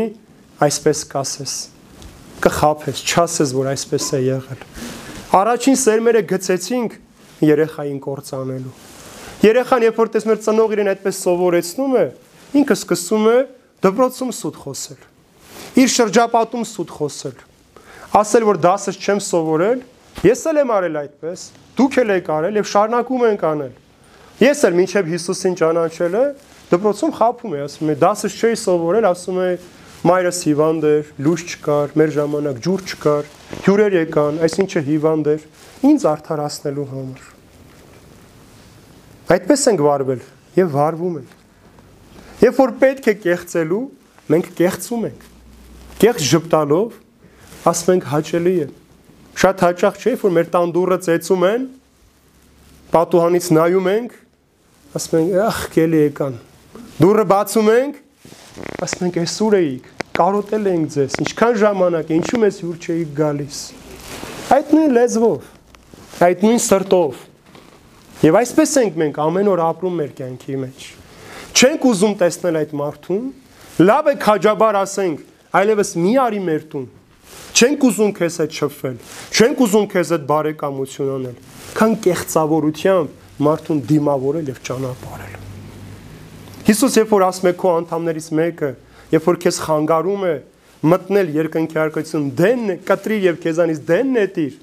այսպես 0.65 1.03
կասես։ 1.13 1.53
Կխափես, 2.43 3.03
չասես, 3.05 3.53
որ 3.59 3.69
այսպես 3.75 4.09
է 4.15 4.19
եղել։ 4.25 4.65
Առաջին 5.39 5.79
սերմերը 5.79 6.21
գցեցինք 6.29 6.97
երեխային 7.45 7.99
կործանելու։ 8.03 8.73
Երեխան, 9.39 9.85
երբ 9.87 9.99
որ 9.99 10.11
տեսնում 10.15 10.33
է 10.33 10.37
ծնող 10.49 10.75
իրեն 10.75 10.91
այդպես 10.93 11.21
սովորեցնում 11.23 11.95
է, 11.99 12.05
ինքը 12.59 12.75
սկսում 12.79 13.29
է 13.29 13.37
դպրոցում 13.85 14.33
սուտ 14.39 14.59
խոսել։ 14.65 15.07
Իր 15.79 15.89
շրջապատում 15.95 16.65
սուտ 16.73 16.93
խոսել։ 16.99 17.39
Ասել, 18.19 18.45
որ 18.49 18.59
դասս 18.67 18.99
չեմ 18.99 19.23
սովորել, 19.23 19.81
ես 20.27 20.45
էլ 20.49 20.59
եմ 20.59 20.71
արել 20.75 20.99
այդպես, 20.99 21.43
Դուք 21.79 21.95
էլ 22.01 22.09
եք 22.11 22.29
արել 22.35 22.57
եւ 22.59 22.65
շարունակում 22.67 23.21
ենք 23.23 23.43
անել։ 23.47 23.75
Ես 24.43 24.61
էլ 24.67 24.73
մինչեւ 24.75 25.11
Հիսուսին 25.13 25.53
ճանաչելը 25.61 26.23
դպրոցում 26.71 27.13
խափում 27.15 27.53
եմ, 27.55 27.61
ասում 27.69 27.91
եմ, 27.93 27.99
դասը 28.01 28.31
չէի 28.35 28.57
սովորել, 28.59 29.07
ասում 29.09 29.39
եմ, 29.45 29.69
մայրս 30.05 30.37
հիվանդ 30.47 30.85
էր, 30.89 31.09
լույս 31.25 31.41
չկար, 31.49 31.93
մեր 31.99 32.11
ժամանակ 32.15 32.59
ջուր 32.63 32.83
չկար, 32.87 33.29
հյուրեր 33.65 33.95
եկան, 33.99 34.37
այսինչը 34.47 34.83
հիվանդ 34.89 35.29
էր, 35.33 35.43
ինձ 35.89 36.05
արդարացնելու 36.13 36.85
համար։ 36.93 37.25
Այդպես 39.35 39.65
ենք 39.69 39.83
վարվել 39.89 40.21
եւ 40.59 40.71
վարվում 40.75 41.17
ենք։ 41.19 41.35
Երբ 42.39 42.59
որ 42.59 42.73
պետք 42.79 43.09
է 43.09 43.15
կեղծելու, 43.27 43.81
մենք 44.31 44.49
կեղծում 44.59 45.03
ենք։ 45.09 45.27
Կեղծ 45.99 46.27
ճպտալով 46.29 46.97
ասում 47.69 47.93
ենք 47.97 48.07
հաճելի 48.13 48.55
է։ 48.63 48.67
Շատ 49.39 49.63
հաճախ 49.67 49.99
չէ, 49.99 50.13
որ 50.23 50.33
մեր 50.39 50.47
տան 50.55 50.71
դուռը 50.75 50.97
ծեծում 51.05 51.43
են, 51.49 51.65
պատուհանից 52.95 53.49
նայում 53.59 53.89
ենք, 53.93 54.15
ասում 54.99 55.19
ենք, 55.19 55.33
ախ, 55.43 55.59
կելի 55.75 55.99
եկան։ 56.07 56.37
Դուռը 56.99 57.25
բացում 57.29 57.69
ենք, 57.75 57.99
ասում 58.85 59.05
ենք, 59.07 59.17
այսուր 59.23 59.57
էիք, 59.59 59.89
կարոտել 60.19 60.69
ենք 60.73 60.91
ձեզ, 60.95 61.17
ինչքան 61.23 61.57
ժամանակ, 61.63 62.13
ինչու 62.19 62.41
մեզ 62.43 62.59
հյուր 62.63 62.77
չէիք 62.85 63.11
գալիս։ 63.19 63.59
Այդ 64.55 64.73
նույն 64.75 64.95
լեզվով, 64.99 65.49
այդ 66.29 66.45
նույն 66.49 66.61
սրտով։ 66.65 67.25
Եվ 68.19 68.39
այսպես 68.39 68.77
ենք 68.83 68.99
մենք 68.99 69.19
ամեն 69.25 69.51
օր 69.53 69.63
ապրում 69.69 69.99
մեր 69.99 70.13
կյանքի 70.19 70.61
մեջ։ 70.63 70.87
Չենք 71.59 71.89
ուզում 71.89 72.15
տեսնել 72.19 72.59
այդ 72.59 72.77
մարդուն, 72.79 73.27
լավ 73.79 74.09
է 74.09 74.15
քաջաբար 74.27 74.79
ասենք, 74.79 75.27
այլևս 75.59 75.93
մի 76.03 76.13
արի 76.27 76.41
մեր 76.49 76.65
տուն 76.73 76.89
Չենք 77.59 77.85
ուզում 77.89 78.11
քեզ 78.15 78.35
հետ 78.39 78.53
շփվել, 78.55 78.99
չենք 79.35 79.63
ուզում 79.65 79.87
քեզ 79.91 80.11
հետ 80.15 80.27
բարեկամություն 80.29 81.09
անել, 81.15 81.41
քան 81.79 81.97
կեղծավորությամբ 82.05 83.41
մարդուն 83.49 83.81
դիմավորել 83.89 84.53
եւ 84.53 84.61
ճանապարհել։ 84.69 85.18
Հիսուս 86.69 86.95
երբ 86.99 87.13
որ 87.15 87.23
ասում 87.25 87.47
է 87.49 87.51
քո 87.57 87.69
անդամներից 87.79 88.25
մեկը, 88.37 88.67
երբ 89.09 89.23
որ 89.25 89.37
քեզ 89.41 89.57
խանգարում 89.63 90.25
է 90.27 90.33
մտնել 90.85 91.29
երկնքի 91.33 91.79
արկություն, 91.81 92.27
դենն 92.37 92.75
կտրի 92.85 93.15
եւ 93.23 93.39
քեզանից 93.41 93.79
դենն 93.87 94.11
նետիր։ 94.19 94.59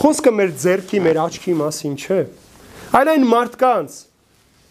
Խոսքը 0.00 0.32
մեր 0.34 0.50
ձերքի, 0.64 1.00
մեր 1.04 1.20
աչքի 1.22 1.54
մասին 1.60 1.94
չէ։ 1.94 2.18
Այլ 2.98 3.10
այն 3.12 3.26
մարդկանց, 3.30 3.98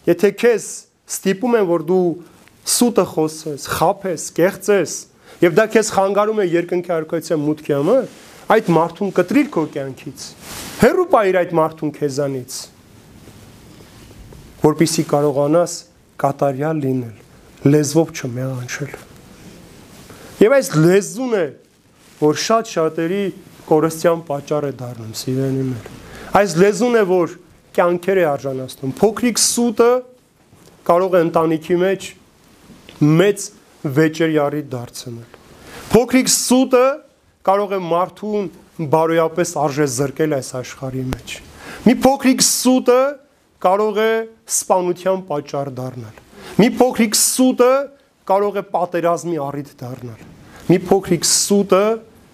եթե 0.09 0.31
քեզ 0.43 0.67
ստիպում 1.13 1.55
են, 1.61 1.69
որ 1.71 1.87
դու 1.87 2.01
սուտը 2.73 3.07
խոսես, 3.13 3.69
խափես, 3.77 4.27
կեղծես, 4.43 4.97
եւ 5.39 5.57
դա 5.63 5.67
քեզ 5.77 5.93
խանգարում 5.95 6.43
է 6.43 6.49
երկնքի 6.51 6.93
արքայության 6.99 7.43
մուտքի 7.47 7.77
համար, 7.79 8.11
այդ 8.59 8.73
մարդուն 8.75 9.15
կտրիր 9.23 9.49
քո 9.55 9.65
կյանքից։ 9.79 10.27
Հերու 10.83 11.09
պայր 11.15 11.41
այդ 11.45 11.57
մարդուն 11.63 11.95
քեզանից, 11.95 12.61
որpիսի 14.67 15.09
կարողանաս 15.15 15.79
կատարյալ 16.21 16.79
լինել, 16.83 17.17
լեզվով 17.73 18.13
չմեղանչել։ 18.13 18.93
Եվ 20.43 20.55
այս 20.57 20.69
լեզուն 20.83 21.35
է, 21.39 21.45
որ 22.23 22.39
շատ 22.43 22.71
շատերի 22.73 23.23
կորստյան 23.67 24.23
պատճառ 24.27 24.67
է 24.67 24.71
դառնում 24.81 25.13
սիրելիներ։ 25.23 25.91
Այս 26.39 26.55
լեզուն 26.63 26.97
է, 26.99 27.03
որ 27.13 27.35
կյանքեր 27.73 28.19
է 28.23 28.25
արժանացնում։ 28.33 28.95
Փոքրիկ 28.99 29.39
սուտը 29.43 29.91
կարող 30.89 31.15
է 31.17 31.21
ընտանիքի 31.27 31.77
մեջ 31.83 32.09
մեծ 33.23 33.45
վեճերյարի 33.97 34.61
դարձնել։ 34.73 35.39
Փոքրիկ 35.93 36.29
սուտը 36.33 36.83
կարող 37.47 37.73
է 37.77 37.79
մարդուն 37.83 38.45
բարոյապես 38.93 39.55
արժե 39.63 39.87
զրկել 39.93 40.35
այս 40.37 40.49
աշխարհի 40.59 41.03
մեջ։ 41.13 41.33
Մի 41.83 41.95
փոքրիկ 42.03 42.43
սուտը 42.47 42.99
կարող 43.63 43.99
է 44.03 44.11
սպանության 44.53 45.23
պատճառ 45.29 45.71
դառնալ։ 45.77 46.21
Մի 46.59 46.69
փոքրիկ 46.79 47.15
սուտը 47.17 47.73
կարող 48.29 48.59
է 48.59 48.63
պատերազմի 48.73 49.37
առիթ 49.43 49.71
դառնալ։ 49.79 50.25
Մի 50.69 50.77
փոքրիկ 50.89 51.25
սուտը 51.27 51.85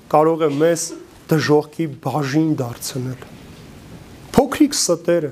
կարող 0.09 0.43
է 0.45 0.49
մեզ 0.59 0.85
դժողքի 1.29 1.85
բաժին 2.03 2.49
դարձնել։ 2.59 3.23
Փոքրիկ 4.35 4.75
ստերը։ 4.77 5.31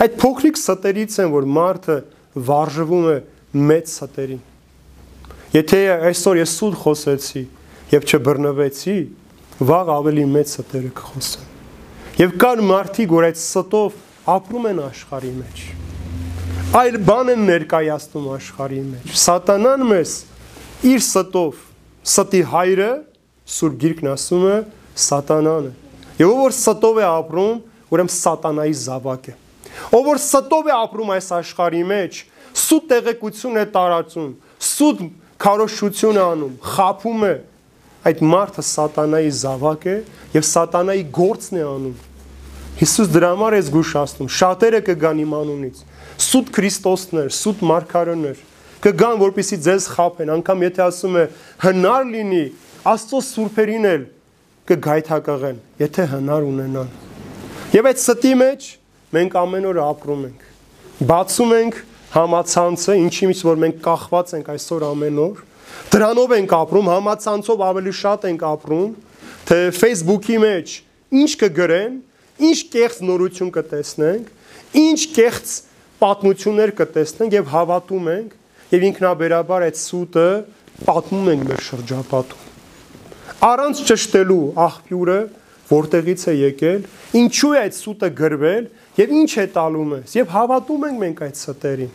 Այդ 0.00 0.14
փոքրիկ 0.20 0.60
ստերից 0.60 1.16
են, 1.24 1.32
որ 1.34 1.48
մարդը 1.56 1.96
վարժվում 2.50 3.08
է 3.10 3.16
մեծ 3.70 3.92
ստերին։ 3.94 4.42
Եթե 5.56 5.80
այսօր 6.10 6.40
ես 6.40 6.52
սուտ 6.60 6.76
խոսեցի 6.84 7.42
եւ 7.90 8.06
չբռնվեցի, 8.10 8.96
վաղ 9.70 9.90
ավելի 9.96 10.24
մեծ 10.36 10.52
ստերը 10.54 10.92
կխոսեմ։ 11.00 11.48
Եվ 12.20 12.36
կան 12.44 12.62
մարդիկ, 12.70 13.14
որ 13.16 13.26
այդ 13.30 13.40
ստով 13.40 13.98
ապրում 14.28 14.66
են 14.70 14.80
աշխարհի 14.84 15.30
մեջ։ 15.40 15.62
Այլ 16.80 16.96
բան 17.08 17.32
են 17.32 17.46
ներկայացնում 17.48 18.26
աշխարհի 18.36 18.80
մեջ։ 18.90 19.14
Սատանան 19.20 19.84
մեզ 19.90 20.12
իր 20.90 21.00
ստով, 21.00 21.62
ստի 22.10 22.42
հայրը 22.50 22.90
Սուրբ 23.50 23.78
Գիրքն 23.80 24.10
ասում 24.12 24.44
է 24.50 24.56
սատանան 25.04 25.70
է։ 25.70 25.72
Եվ 26.20 26.30
ով 26.30 26.40
որ 26.40 26.54
ստով 26.54 27.00
է 27.00 27.06
ապրում, 27.10 27.56
ուրեմն 27.90 28.12
սատանայի 28.14 28.76
զավակ 28.80 29.30
է։ 29.30 29.34
Ով 29.96 30.04
որ 30.10 30.20
ստով 30.20 30.68
է 30.70 30.74
ապրում 30.76 31.12
այս 31.16 31.30
աշխարհի 31.40 31.82
մեջ, 31.90 32.20
սուտ 32.60 32.86
տեղեկություն 32.90 33.60
է 33.60 33.64
տարածում, 33.74 34.30
սուտ 34.70 35.02
քարոշություն 35.40 36.20
է 36.20 36.24
անում, 36.26 36.54
խափում 36.70 37.24
է, 37.30 37.34
այդ 38.10 38.22
մարդը 38.30 38.64
սատանայի 38.70 39.32
զավակ 39.40 39.86
է 39.90 39.96
եւ 40.36 40.46
սատանայի 40.50 41.04
գործն 41.16 41.60
է 41.60 41.64
անում։ 41.70 41.96
Հիսուս 42.80 43.10
դրա 43.12 43.30
համար 43.34 43.56
է 43.58 43.60
զգուշացնում, 43.66 44.28
շատերը 44.40 44.80
կգան 44.86 45.18
իմ 45.20 45.34
անունից։ 45.36 45.80
Սուտ 46.30 46.46
Քրիստոսներ, 46.56 47.28
սուտ 47.36 47.64
մարգարեներ 47.70 48.38
կգան, 48.80 49.18
որպեսի 49.20 49.56
ձեզ 49.66 49.86
խափեն, 49.92 50.30
անկամ 50.38 50.62
եթե 50.64 50.82
ասում 50.86 51.16
է 51.20 51.24
հնար 51.60 52.06
լինի, 52.10 52.44
Աստծո 52.90 53.18
սուրբերին 53.26 53.86
էլ 53.90 54.04
կգայթակղեն, 54.70 55.58
եթե 55.82 56.06
հնար 56.14 56.46
ունենան։ 56.48 56.92
Եվ 57.76 57.88
այդ 57.90 58.00
ստի 58.00 58.32
մեջ 58.40 58.68
մենք 59.16 59.36
ամեն 59.40 59.66
օր 59.68 59.80
ապրում 59.84 60.22
ենք։ 60.30 60.46
Բացում 61.10 61.52
ենք 61.60 61.80
համացանցը, 62.14 62.96
ինչի՞ 63.04 63.28
որ 63.50 63.60
մենք 63.60 63.82
կախված 63.84 64.32
ենք 64.40 64.48
այսօր 64.54 64.86
ամեն 64.88 65.20
օր, 65.26 65.42
դրանով 65.92 66.32
ենք 66.40 66.54
ապրում, 66.56 66.88
համացանցով 66.90 67.64
ավելի 67.68 67.92
շատ 68.00 68.26
ենք 68.30 68.44
ապրում, 68.50 68.90
թե 69.50 69.58
Facebook-ի 69.76 70.38
մեջ 70.40 70.74
ինչ 71.20 71.30
կգրեն, 71.44 71.94
ինչ 72.48 72.58
կեղծ 72.72 73.00
նորություն 73.10 73.50
կտեսնենք, 73.56 74.30
ինչ 74.80 75.00
կեղծ 75.16 75.52
պատմություններ 76.00 76.72
կտեսնենք 76.80 77.36
եւ 77.36 77.50
հավատում 77.54 78.08
ենք 78.14 78.36
եւ 78.70 78.86
ինքնաբերաբար 78.90 79.66
այդ 79.68 79.80
սուտը 79.80 80.28
պատմում 80.86 81.30
ենք 81.34 81.44
մեր 81.50 81.62
շրջապատում։ 81.66 82.46
Առանց 83.50 83.82
ճշտելու 83.90 84.44
աղբյուրը 84.64 85.20
որտեղից 85.70 86.22
է 86.30 86.34
եկել, 86.40 86.80
ինչու 87.20 87.52
է 87.54 87.60
այդ 87.60 87.76
սուտը 87.78 88.08
գրվել 88.20 88.64
եւ 89.00 89.14
ինչ 89.20 89.30
է 89.38 89.46
տալու 89.54 89.86
մեզ 89.90 90.16
եւ 90.18 90.32
հավատում 90.34 90.86
ենք 90.90 91.00
մենք 91.04 91.22
այդ 91.26 91.40
ստերին։ 91.40 91.92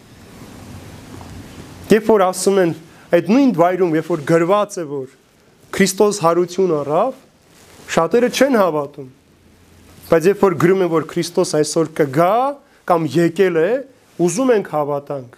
Երբ 1.96 2.08
որ 2.10 2.24
ասում 2.26 2.62
են 2.66 2.72
այդ 3.16 3.30
նույն 3.36 3.52
վայրում, 3.60 3.96
երբ 4.00 4.10
որ 4.16 4.24
գրված 4.32 4.78
է 4.80 4.86
որ 4.90 5.10
Քրիստոս 5.76 6.22
հարություն 6.24 6.72
առավ, 6.72 7.16
շատերը 7.96 8.30
չեն 8.32 8.58
հավատում։ 8.62 9.10
Բայց 10.06 10.28
երբ 10.30 10.44
որ 10.46 10.56
գրում 10.62 10.84
են 10.86 10.90
որ 10.92 11.06
Քրիստոս 11.10 11.52
այսօր 11.58 11.88
կգա 11.98 12.34
կամ 12.86 13.06
եկել 13.10 13.56
է, 13.58 13.70
ուզում 14.22 14.52
ենք 14.56 14.68
հավատանք։ 14.70 15.38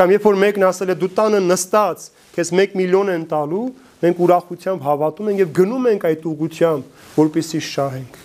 Կամ 0.00 0.14
երբ 0.16 0.24
որ 0.26 0.38
մեկն 0.42 0.64
ասել 0.66 0.90
է 0.90 0.96
դու 0.98 1.10
տանը 1.14 1.40
նստած, 1.46 2.06
քեզ 2.34 2.50
1 2.56 2.74
միլիոն 2.80 3.12
են 3.14 3.24
տալու, 3.30 3.66
մենք 4.00 4.22
ուրախությամբ 4.26 4.84
հավատում 4.88 5.30
ենք 5.30 5.42
եւ 5.44 5.52
գնում 5.60 5.86
ենք 5.90 6.06
այդ 6.10 6.26
ուղությամբ, 6.30 6.90
որպեսի 7.20 7.60
շահենք։ 7.70 8.18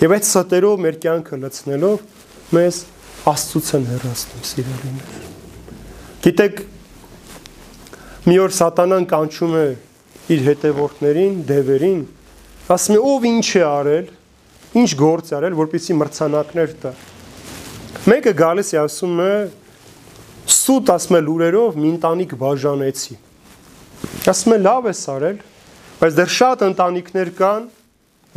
Եվ 0.00 0.14
այդ 0.16 0.26
սատերով 0.30 0.80
մեր 0.80 0.96
կյանքը 1.04 1.38
լցնելով 1.44 2.04
մեզ 2.56 2.78
Աստծուց 3.30 3.66
են 3.76 3.82
հեռացնում, 3.90 4.44
սիրելիներ։ 4.48 5.26
Գիտեք, 6.24 6.62
մի 8.30 8.36
օր 8.40 8.54
սատանան 8.56 9.04
կանչում 9.10 9.56
է 9.60 9.66
իր 10.32 10.46
հետևորդներին, 10.46 11.34
դևերին, 11.50 12.00
ասում 12.70 12.96
է 12.96 13.02
ով 13.10 13.26
ինչ 13.30 13.44
է 13.60 13.62
արել, 13.66 14.08
ինչ 14.70 14.90
գործ 14.94 15.32
արել, 15.34 15.56
որպեսի 15.58 15.94
մրցանակներ 15.98 16.74
տա։ 16.82 16.92
Մեկը 18.06 18.32
գալիս 18.38 18.68
է 18.70 18.78
ասում 18.84 19.16
է 19.24 19.32
սուտ 20.54 20.92
ասում 20.94 21.16
է 21.18 21.20
լուրերով 21.26 21.78
մի 21.80 21.88
ընտանիք 21.96 22.34
բաժանեցի։ 22.38 23.16
Ասում 24.30 24.54
է 24.54 24.58
լավ 24.62 24.88
ես 24.90 25.02
արել, 25.10 25.42
բայց 26.00 26.16
դեռ 26.20 26.32
շատ 26.36 26.64
ընտանիքներ 26.70 27.32
կան, 27.40 27.66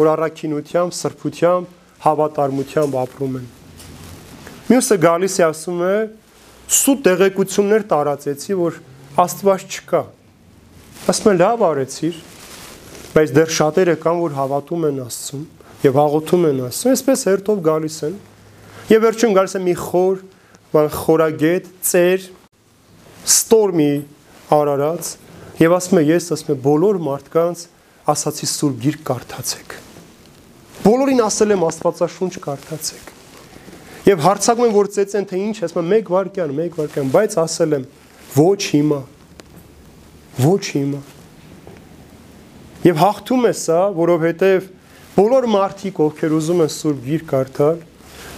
որ 0.02 0.10
առաքինությամբ, 0.14 0.98
սրբությամբ, 0.98 1.72
հավատարմությամբ 2.04 2.98
ապրում 3.04 3.38
են։ 3.40 3.48
Մյուսը 4.74 4.98
գալիս 5.06 5.38
է 5.38 5.46
ասում 5.54 5.82
է 5.86 5.96
սուտ 6.82 7.04
տեղեկություններ 7.08 7.86
տարածեցի, 7.94 8.54
որ 8.58 8.82
Աստված 9.22 9.66
չկա։ 9.70 10.00
Ասում 11.14 11.30
եմ 11.30 11.42
լավ 11.44 11.66
արեցիր, 11.70 12.22
բայց 13.14 13.34
դեռ 13.38 13.52
շատերը 13.54 13.96
կան, 14.02 14.22
որ 14.24 14.38
հավատում 14.40 14.88
են 14.90 15.04
Աստծուն 15.04 15.44
եւ 15.84 15.98
հաղորդում 16.00 16.46
են 16.50 16.62
Աստծուն, 16.68 16.94
այսպես 16.94 17.24
հերթով 17.30 17.62
գալիս 17.68 17.98
են։ 18.08 18.16
Եվ 18.94 19.04
վերջում 19.04 19.36
գալիս 19.38 19.56
է 19.58 19.62
մի 19.64 19.74
խոր, 19.84 20.22
բան 20.74 20.90
խորագետ, 20.94 21.70
ծեր, 21.90 22.28
ստորմի 23.34 23.92
արարած 24.54 25.10
եւ 25.60 25.76
ասում 25.78 26.00
է 26.00 26.04
ես 26.08 26.30
ասում 26.34 26.54
եմ 26.54 26.62
բոլոր 26.64 27.00
մարդկանց 27.08 27.66
ասացի 28.14 28.48
սուրբ 28.54 28.80
գիրք 28.84 29.04
կարդացեք։ 29.10 29.76
Բոլորին 30.84 31.22
ասել 31.24 31.54
եմ 31.54 31.66
Աստվածաշունչ 31.70 32.34
կարդացեք։ 32.44 33.12
Եվ 34.04 34.24
հարցակում 34.26 34.66
են 34.68 34.74
որ 34.76 34.90
ծեծեն 34.98 35.28
թե 35.30 35.38
ինչ, 35.40 35.56
ասում 35.64 35.80
եմ 35.84 35.94
1 35.96 36.10
վայրկյան, 36.12 36.56
1 36.60 36.74
վայրկյան, 36.80 37.12
բայց 37.14 37.38
ասել 37.44 37.76
եմ 37.78 37.86
ոչ 38.36 38.62
հիմա։ 38.74 39.00
Ոչ 40.44 40.64
հիմա։ 40.74 41.02
Եվ 42.84 43.00
հաղթում 43.00 43.48
է 43.48 43.54
սա, 43.62 43.80
որովհետև 43.96 44.68
բոլոր 45.14 45.46
մարդիկ, 45.54 46.00
ովքեր 46.04 46.32
ուզում 46.40 46.62
են 46.64 46.72
Սուրբ 46.74 47.02
Գիրք 47.06 47.26
կարդալ, 47.30 47.82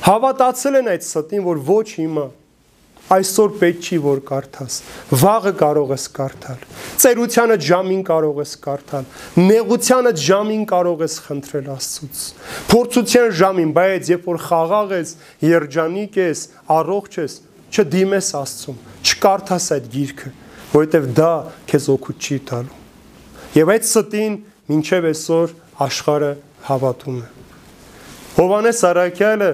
հավատացել 0.06 0.78
են 0.82 0.90
այդ 0.92 1.06
ստին, 1.06 1.44
որ 1.46 1.62
ոչ 1.70 1.86
հիմա 1.96 2.26
այսօր 3.16 3.52
պետք 3.62 3.86
չի 3.86 3.98
որ 4.02 4.20
կարդաս։ 4.26 4.76
Վաղը 5.22 5.52
կարող 5.62 5.92
ես 5.94 6.06
կարդալ։ 6.16 6.64
Ծերությանը 7.04 7.58
ժամին 7.66 8.02
կարող 8.10 8.40
ես 8.42 8.54
կարդալ։ 8.66 9.06
Նեղությանը 9.46 10.14
ժամին 10.26 10.64
կարող 10.72 11.04
ես 11.06 11.18
խնդրել 11.26 11.70
Աստծուց։ 11.76 12.24
Փորձության 12.72 13.30
ժամին, 13.40 13.74
բայց 13.78 14.10
երբ 14.16 14.26
որ 14.32 14.40
խաղաղ 14.46 14.96
ես, 14.96 15.14
երջանիկ 15.46 16.20
ես, 16.26 16.42
առողջ 16.76 17.20
ես, 17.22 17.38
չդիմես 17.76 18.32
Աստծուն, 18.42 18.82
չկարդաս 19.06 19.70
այդ 19.76 19.88
գիրքը, 19.96 20.34
որովհետև 20.74 21.08
դա 21.22 21.32
քեզ 21.70 21.88
օգուտ 21.94 22.26
չի 22.26 22.40
տալու։ 22.50 22.82
Եվ 23.56 23.72
այդ 23.76 23.86
ստին 23.86 24.34
մինչև 24.66 25.10
այսօր 25.14 25.56
աշխարը 25.86 26.34
հավատում 26.70 27.18
է։ 27.22 27.28
Հովանես 28.36 28.80
Արաքյալը 28.90 29.50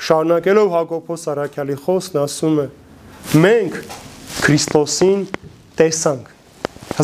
շարունակելով 0.00 0.68
Հակոբոս 0.76 1.24
Արաքյալի 1.34 1.76
խոսքն 1.84 2.20
ասում 2.20 2.60
է. 2.60 2.66
Մենք 3.44 3.78
Քրիստոսին 4.40 5.24
տեսանք, 5.80 6.28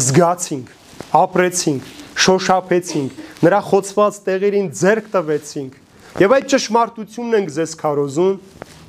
զգացինք, 0.06 0.70
ապրեցինք, 1.20 1.90
շոշափեցինք, 2.26 3.18
նրա 3.46 3.60
խոցված 3.66 4.20
տեղերին 4.26 4.68
ձեռք 4.80 5.10
տվեցինք։ 5.16 5.76
Եվ 6.16 6.34
այդ 6.36 6.46
ճշմարտությունն 6.52 7.36
ենք 7.36 7.52
ձեզ 7.56 7.74
քարոզում, 7.82 8.36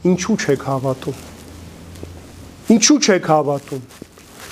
ինչու 0.07 0.37
չեք 0.37 0.63
հավատում։ 0.67 1.17
Ինչու 2.77 2.99
չեք 3.03 3.27
հավատում։ 3.31 3.83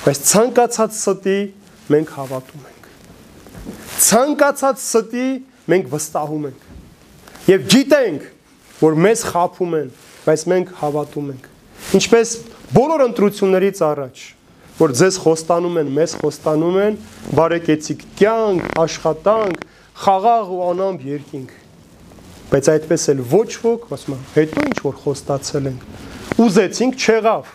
Բայց 0.05 0.19
ցանկացած 0.29 0.97
ստի 0.99 1.37
մենք 1.95 2.11
հավատում 2.15 2.65
ենք։ 2.69 2.89
Ցանկացած 4.05 4.83
ստի 4.85 5.27
մենք 5.71 5.91
վստահում 5.91 6.47
ենք։ 6.51 6.65
Եվ 7.45 7.67
գիտենք, 7.73 8.23
որ 8.81 8.97
մեզ 9.05 9.23
խափում 9.31 9.75
են, 9.79 9.91
բայց 10.25 10.45
մենք 10.51 10.71
հավատում 10.81 11.27
ենք։ 11.35 11.49
Ինչպես 11.99 12.31
բոլոր 12.75 13.03
ընտրություններից 13.05 13.81
առաջ, 13.85 14.23
որ 14.75 14.93
ձեզ 14.99 15.19
խոստանում 15.23 15.77
են, 15.81 15.91
մեզ 15.95 16.15
խոստանում 16.21 16.79
են 16.85 16.97
բարեկեցիկ 17.37 18.01
կյանք, 18.19 18.65
աշխատանք, 18.85 19.61
խաղաղ 20.05 20.49
ու 20.55 20.63
անամբ 20.69 21.05
երկինք։ 21.11 21.53
Բայց 22.51 22.69
այդպես 22.75 23.05
էլ 23.13 23.21
ոչ 23.31 23.51
ոք, 23.63 23.85
ասում 23.95 24.15
եմ, 24.15 24.25
հետո 24.35 24.65
ինչ 24.69 24.77
որ 24.85 24.97
խոստացել 25.05 25.69
ենք, 25.71 25.85
ուզեցինք 26.45 27.05
չեղավ։ 27.05 27.53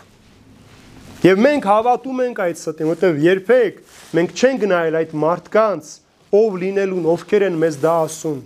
Եվ 1.21 1.41
մենք 1.45 1.67
հավատում 1.69 2.21
ենք 2.25 2.39
այդ 2.41 2.61
ստին, 2.61 2.87
որտեղ 2.91 3.19
երբեք 3.21 3.81
մենք 4.17 4.31
չենք 4.41 4.63
նայել 4.71 4.97
այդ 5.01 5.11
մարդկանց, 5.21 5.91
ով 6.31 6.57
լինելուն, 6.61 7.07
ովքեր 7.11 7.45
են 7.47 7.57
մեզ 7.61 7.77
դա 7.81 7.95
ասում։ 8.05 8.37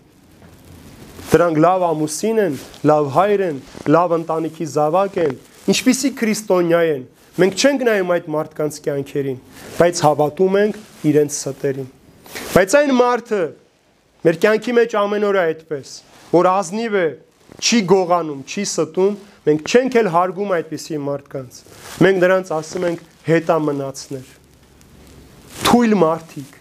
Դրանք 1.25 1.59
լավ 1.65 1.83
ամուսին 1.85 2.39
են, 2.45 2.55
լավ 2.89 3.09
հայր 3.15 3.43
են, 3.45 3.59
լավ 3.95 4.15
ընտանիքի 4.19 4.67
զավակ 4.75 5.19
են, 5.25 5.35
ինչպիսի 5.73 6.11
քրիստոնյա 6.21 6.81
են։ 6.95 7.03
Մենք 7.35 7.55
չենք 7.59 7.85
նայում 7.85 8.11
այդ 8.15 8.27
մարդկանց 8.31 8.79
կյանքերին, 8.85 9.39
բայց 9.75 10.01
հավատում 10.05 10.57
ենք 10.61 10.77
իրենց 11.11 11.37
ստերին։ 11.41 11.89
Բայց 12.55 12.75
այն 12.79 12.93
մարդը 12.95 13.41
մեր 14.25 14.39
կյանքի 14.45 14.75
մեջ 14.79 14.95
ամեն 15.01 15.25
օր 15.27 15.35
է 15.35 15.41
այդպես, 15.45 15.89
որ 16.31 16.47
ազնիվ 16.55 16.95
է, 16.95 17.07
չի 17.59 17.79
գողանում, 17.91 18.39
չի 18.49 18.63
ստում, 18.65 19.17
մենք 19.45 19.69
չենք 19.69 19.97
էլ 20.01 20.09
հարգում 20.15 20.53
այդպիսի 20.55 21.01
մարդկանց։ 21.05 21.59
Մենք 22.05 22.21
նրանց 22.23 22.53
ասում 22.55 22.87
ենք 22.89 23.03
հետամնացներ։ 23.27 24.31
Թույլ 25.65 25.97
մարդիկ։ 26.01 26.54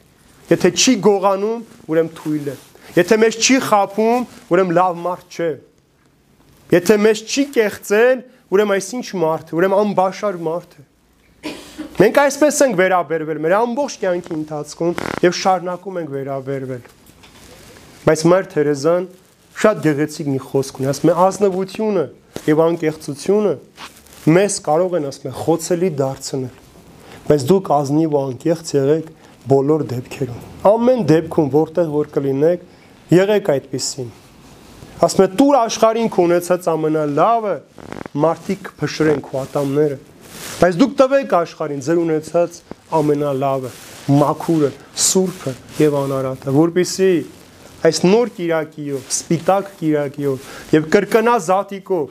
Եթե 0.50 0.70
չի 0.76 0.94
գողանում, 1.04 1.60
ուրեմն 1.88 2.10
թույլ 2.18 2.48
է։ 2.52 2.56
Եթե 2.94 3.16
մեզ 3.24 3.38
չի 3.40 3.56
խափում, 3.64 4.26
ուրեմն 4.52 4.74
լավ 4.76 4.98
մարդ 5.04 5.38
չէ։ 5.38 5.50
Եթե 6.74 6.96
մեզ 7.04 7.22
չի 7.24 7.44
կեղծել, 7.54 8.18
ուրեմն 8.54 8.74
այս 8.74 8.88
ինչ 8.98 9.06
մարդ 9.24 9.54
ուրեմն 9.56 9.80
անբաշար 9.84 10.36
մարդ 10.44 10.76
է։ 10.78 10.84
Մենք 11.94 12.20
այսպես 12.24 12.60
ենք 12.64 12.76
վերաբերվել 12.80 13.40
մեր 13.44 13.54
ամբողջ 13.56 13.96
կյանքի 14.02 14.32
ընթացքում 14.34 14.94
եւ 15.24 15.34
շարունակում 15.40 15.98
ենք 16.00 16.12
վերաբերվել։ 16.14 16.86
Բայց 18.04 18.24
Մար 18.30 18.48
Թերեզան 18.54 19.08
շատ 19.64 19.82
գեղեցիկ 19.84 20.30
մի 20.34 20.40
խոսք 20.44 20.80
ունի, 20.80 20.88
ասում 20.90 21.10
է 21.10 21.14
ազնվությունը 21.24 22.04
եւ 22.50 22.62
անկեղծությունը 22.64 23.54
մեզ 24.34 24.56
կարող 24.66 24.96
են 24.98 25.08
ասում 25.08 25.28
է 25.30 25.34
խոցելի 25.40 25.90
դարձնել։ 26.00 26.58
Բայց 27.24 27.46
դուք 27.54 27.70
ազնիվ 27.78 28.14
ու 28.14 28.22
անկեղծ 28.24 28.74
եղեք 28.74 29.12
բոլոր 29.50 29.86
դեպքերում։ 29.94 30.44
Ամեն 30.74 31.06
դեպքում, 31.10 31.48
որտեղ 31.54 31.88
որ 31.94 32.12
կլինեք, 32.14 32.68
եղեք 33.12 33.50
այդպեսին 33.54 34.12
ասում 35.04 35.24
է 35.24 35.28
տուր 35.38 35.56
աշխարհին 35.58 36.10
քո 36.14 36.24
ունեցած 36.28 36.66
ամենալավը 36.70 37.54
մարդիկ 38.24 38.68
փշրեն 38.78 39.22
քո 39.26 39.40
ատամները 39.42 39.96
բայց 40.60 40.78
դուք 40.80 40.94
տվեք 41.00 41.34
աշխարհին 41.38 41.82
ձեր 41.84 42.00
ունեցած 42.04 42.58
ամենալավը 43.00 43.72
մաքուրը 44.20 44.70
սուրբը 45.04 45.54
եւ 45.82 45.96
անարատը 46.00 46.54
որբիսի 46.54 47.10
այս 47.84 48.00
նոր 48.06 48.32
Կիրակիով 48.38 49.12
սպիտակ 49.14 49.70
Կիրակիով 49.80 50.48
եւ 50.78 50.88
կրկնա 50.94 51.36
զատիկով 51.48 52.06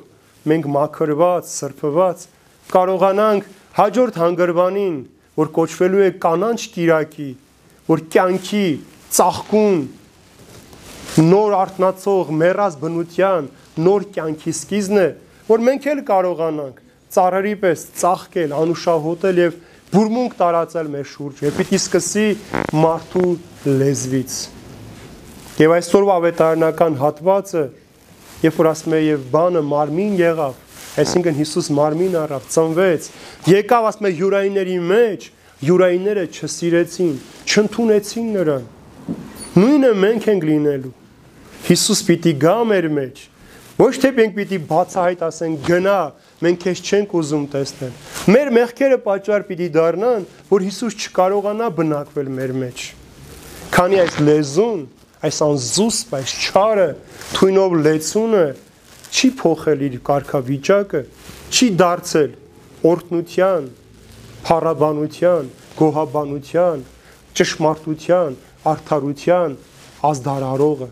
մենք 0.53 0.69
մաքրված 0.77 1.51
սրբված 1.53 2.27
կարողանանք 2.73 3.49
հաջորդ 3.79 4.19
հանգրվանին 4.23 4.97
որ 5.39 5.51
կոչվելու 5.57 6.03
է 6.03 6.11
կանանչ 6.23 6.59
Կիրակի 6.73 7.29
որ 7.87 8.03
կյանքի 8.13 8.67
ծաղկուն 9.13 9.81
նոր 11.27 11.55
արտնացող 11.57 12.31
մեռած 12.39 12.77
բնության 12.79 13.49
նոր 13.83 14.05
կյանքի 14.15 14.53
սկիզբն 14.55 15.01
է, 15.01 15.07
որ 15.49 15.63
մենք 15.67 15.87
էլ 15.93 16.01
կարողանանք 16.07 16.79
ծառերի 17.13 17.53
պես 17.63 17.83
ծաղկել, 17.99 18.55
անուշահոտել 18.61 19.41
եւ 19.43 19.57
բուրմունք 19.93 20.37
տարածել 20.39 20.89
մեր 20.95 21.09
շուրջ։ 21.11 21.43
Եվ 21.43 21.59
պիտի 21.59 21.79
սկսի 21.81 22.25
մարդու 22.79 23.27
լեզվից։ 23.83 24.37
Եվ 25.59 25.75
այսօրվա 25.77 26.15
ավետարանական 26.23 26.97
հատվածը, 27.03 27.65
երբ 28.47 28.59
որ 28.63 28.69
ասում 28.71 28.95
է 28.97 29.01
եւ 29.03 29.27
բանը 29.35 29.63
մարմին 29.69 30.15
եղավ, 30.23 30.55
այսինքն 31.01 31.37
Հիսուս 31.41 31.69
մարմին 31.73 32.17
առավ, 32.23 32.49
ծնվեց, 32.53 33.07
եկավ 33.49 33.87
ասում 33.89 34.09
է 34.09 34.11
յուրայինների 34.23 34.79
մեջ, 34.93 35.29
յուրայինները 35.63 36.25
չսիրեցին, 36.33 37.13
չընդունեցին 37.49 38.27
նրան։ 38.37 38.67
Նույնը 39.53 39.93
մենք 40.03 40.27
ենք 40.33 40.45
լինելու 40.49 40.93
Հիսուս 41.63 41.99
պիտի 42.03 42.31
գա 42.43 42.57
մեր 42.67 42.85
մեջ։ 42.91 43.19
Ոչ 43.77 43.93
թե 44.03 44.09
մենք 44.17 44.33
պիտի 44.35 44.57
բացահայտ 44.67 45.21
ասենք 45.27 45.61
գնա, 45.69 45.99
մենք 46.43 46.59
քեզ 46.63 46.81
չենք 46.83 47.13
ուզում 47.19 47.45
տեսնել։ 47.53 47.93
Մեր 48.35 48.51
մեղքերը 48.57 48.97
պատճառ 49.05 49.45
պիտի 49.47 49.69
դառնան, 49.77 50.25
որ 50.51 50.65
Հիսուս 50.67 50.97
չկարողանա 50.99 51.69
բնակվել 51.79 52.29
մեր 52.35 52.53
մեջ։ 52.63 52.83
Քանի 53.73 54.01
այս 54.03 54.19
լեզուն, 54.27 54.83
այս 55.23 55.39
անզուսպ, 55.47 56.13
այս 56.19 56.35
չարը, 56.43 56.89
թույնով 57.39 57.77
լեցունը 57.87 58.45
չի 59.13 59.29
փոխել 59.43 59.85
իր 59.89 59.99
կարգավիճակը, 60.09 61.03
չի 61.53 61.67
դարձել 61.83 62.31
օրտնության, 62.93 63.69
փառաբանության, 64.47 65.53
գոհաբանության, 65.77 66.83
ճշմարտության, 67.37 68.35
արդարության 68.73 69.55
ազդարարողը 70.09 70.89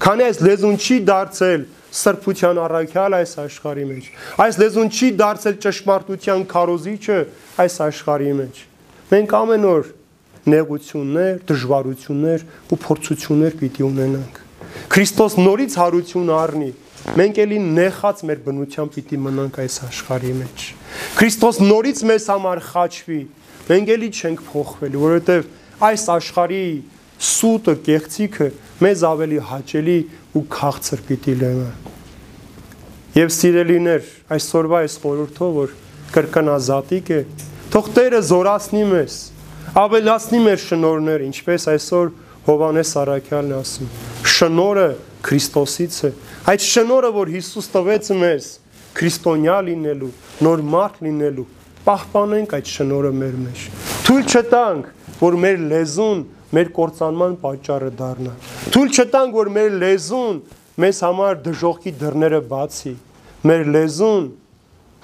Քանի 0.00 0.24
այս 0.24 0.38
լեզուն 0.40 0.76
չի 0.80 0.94
դարձել 1.04 1.64
սրբության 1.92 2.58
առաքյալ 2.62 3.16
այս 3.18 3.32
աշխարհի 3.42 3.82
մեջ։ 3.90 4.06
Այս 4.40 4.58
լեզուն 4.60 4.88
չի 4.96 5.08
դարձել 5.20 5.56
ճշմարտության 5.64 6.44
քարոզիչը 6.52 7.18
այս 7.64 7.76
աշխարհի 7.84 8.32
մեջ։ 8.38 8.62
Մենք 9.10 9.34
ամեն 9.40 9.66
օր 9.70 9.90
նեղություններ, 10.54 11.34
դժվարություններ 11.50 12.46
ու 12.72 12.78
փորձություններ 12.86 13.58
պիտի 13.60 13.84
ունենանք։ 13.90 14.40
Քրիստոս 14.94 15.36
նորից 15.44 15.76
հարություն 15.84 16.32
առնի։ 16.40 16.70
Մենք 17.00 17.38
էլի 17.40 17.58
նեղած 17.64 18.22
մեր 18.28 18.40
բնությամբ 18.44 18.92
պիտի 18.96 19.18
մնանք 19.24 19.58
այս 19.62 19.76
աշխարհի 19.86 20.32
մեջ։ 20.40 20.64
Քրիստոս 21.16 21.60
նորից 21.64 22.02
մեզ 22.10 22.26
համար 22.30 22.60
խաչվի։ 22.70 23.20
Մենք 23.70 23.92
էլի 23.94 24.10
չենք 24.20 24.42
փոխվելու, 24.50 25.04
որովհետև 25.04 25.48
այս 25.90 26.04
աշխարհի 26.14 26.64
սուտը, 27.30 27.74
կեղծիքը 27.88 28.48
մեզ 28.84 29.04
ավելի 29.10 29.40
հաճելի 29.50 29.98
ու 30.36 30.44
քաղցր 30.60 31.02
պիտի 31.08 31.34
լինի։ 31.40 31.70
Եվ 33.20 33.32
սիրելիներ, 33.36 34.10
այսօրվա 34.36 34.82
այս 34.84 34.96
խորհրդով 35.02 35.56
որ 35.60 35.74
կրկնազատիկ 36.14 37.10
է, 37.16 37.20
թող 37.74 37.90
Տերը 37.96 38.22
զորացնի 38.30 38.84
մեզ, 38.92 39.18
ավելացնի 39.82 40.44
մեր 40.46 40.62
շնորհները, 40.68 41.28
ինչպես 41.30 41.68
այսօր 41.74 42.14
Հովանես 42.46 42.96
Արաքյալն 43.04 43.58
ասում։ 43.60 44.09
Շնորհը 44.40 44.88
Քրիստոսից 45.20 45.96
է։ 46.08 46.10
Այդ 46.48 46.62
շնորհը, 46.64 47.08
որ 47.12 47.30
Հիսուս 47.34 47.66
տվեց 47.74 48.06
մեզ, 48.20 48.46
քրիստոնյա 48.96 49.56
լինելու, 49.66 50.08
նոր 50.46 50.62
մարդ 50.74 51.00
լինելու, 51.04 51.44
պահպանենք 51.84 52.54
այդ 52.56 52.70
շնորհը 52.72 53.10
մեր 53.20 53.34
մեջ։ 53.40 53.64
Թույլ 54.06 54.24
չտանք, 54.30 54.88
որ 55.20 55.36
մեր 55.44 55.60
լեզուն 55.74 56.22
մեր 56.56 56.70
կործանման 56.78 57.36
պատճառը 57.44 57.90
դառնա։ 58.00 58.32
Թույլ 58.72 58.94
չտանք, 58.96 59.36
որ 59.36 59.50
մեր 59.60 59.76
լեզուն 59.84 60.40
մեզ 60.80 61.02
համար 61.04 61.36
դժողքի 61.44 61.92
դռները 62.00 62.40
բացի։ 62.50 62.94
Մեր 63.50 63.68
լեզուն 63.76 64.24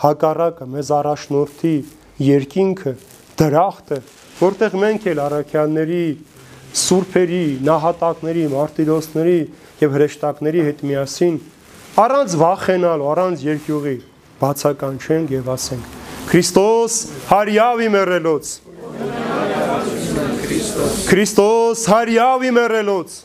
հակառակը 0.01 0.71
մեզ 0.77 0.95
առաջնորդի 0.97 1.75
երկինքը, 2.25 2.95
դրախտը, 3.37 4.01
որտեղ 4.41 4.77
մենք 4.87 5.07
էլ 5.13 5.23
առաքյալների, 5.27 6.03
սուրբերի, 6.77 7.45
նահատակների, 7.67 8.47
մարտիրոսների 8.53 9.39
եւ 9.83 9.95
հրեշտակների 9.97 10.65
հետ 10.67 10.83
միասին 10.91 11.39
առանց 11.97 12.35
վախենալու, 12.37 13.07
առանց 13.13 13.43
երկյուղի 13.47 13.97
բացականչենք 14.41 15.31
եւ 15.33 15.47
ասենք. 15.55 15.95
Քրիստոս 16.27 16.97
հարյավի 17.31 17.89
մեռելոց։ 17.95 18.51
Քրիստոս 21.07 21.85
հարյավի 21.93 22.51
մեռելոց։ 22.59 23.19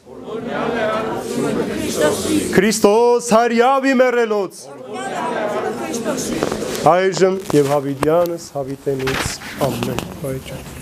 Քրիստոս 2.55 3.31
հարյավի 3.35 3.95
մեռելոց։ 4.03 4.61
Այժմ 6.91 7.41
եւ 7.59 7.73
Հավիդյանս 7.75 8.51
հավիտենից 8.55 9.33
ամեն 9.67 10.05
բայջան։ 10.23 10.80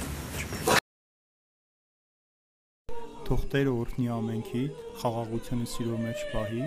Թող 3.30 3.44
Տերը 3.46 3.72
օրհնի 3.78 4.08
ամենքիդ, 4.10 4.78
խաղաղությունը 4.98 5.66
սիրո 5.70 5.98
մեջ 6.02 6.22
պահի 6.32 6.64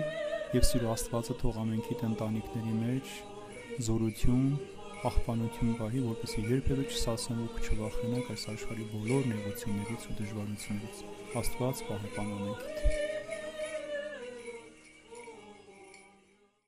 եւ 0.53 0.67
սիրո 0.69 0.91
Աստվածը 0.93 1.33
թող 1.41 1.57
ամենքիդ 1.59 2.03
ընտանիքների 2.07 2.75
մեջ 2.77 3.11
զորություն, 3.87 4.45
աղբանություն 5.09 5.73
պահի, 5.81 6.03
որպեսզի 6.07 6.43
երբևէ 6.53 6.85
չսասեն 6.87 7.41
ու 7.43 7.63
չվախենաք 7.67 8.29
այս 8.37 8.45
աշխարհի 8.53 8.87
բոլոր 8.93 9.27
նեղություններից 9.33 10.07
ու 10.07 10.15
դժվարություններից։ 10.21 11.03
Աստված 11.43 11.83
պահապան 11.89 12.31
ամենքիդ։ 12.37 13.12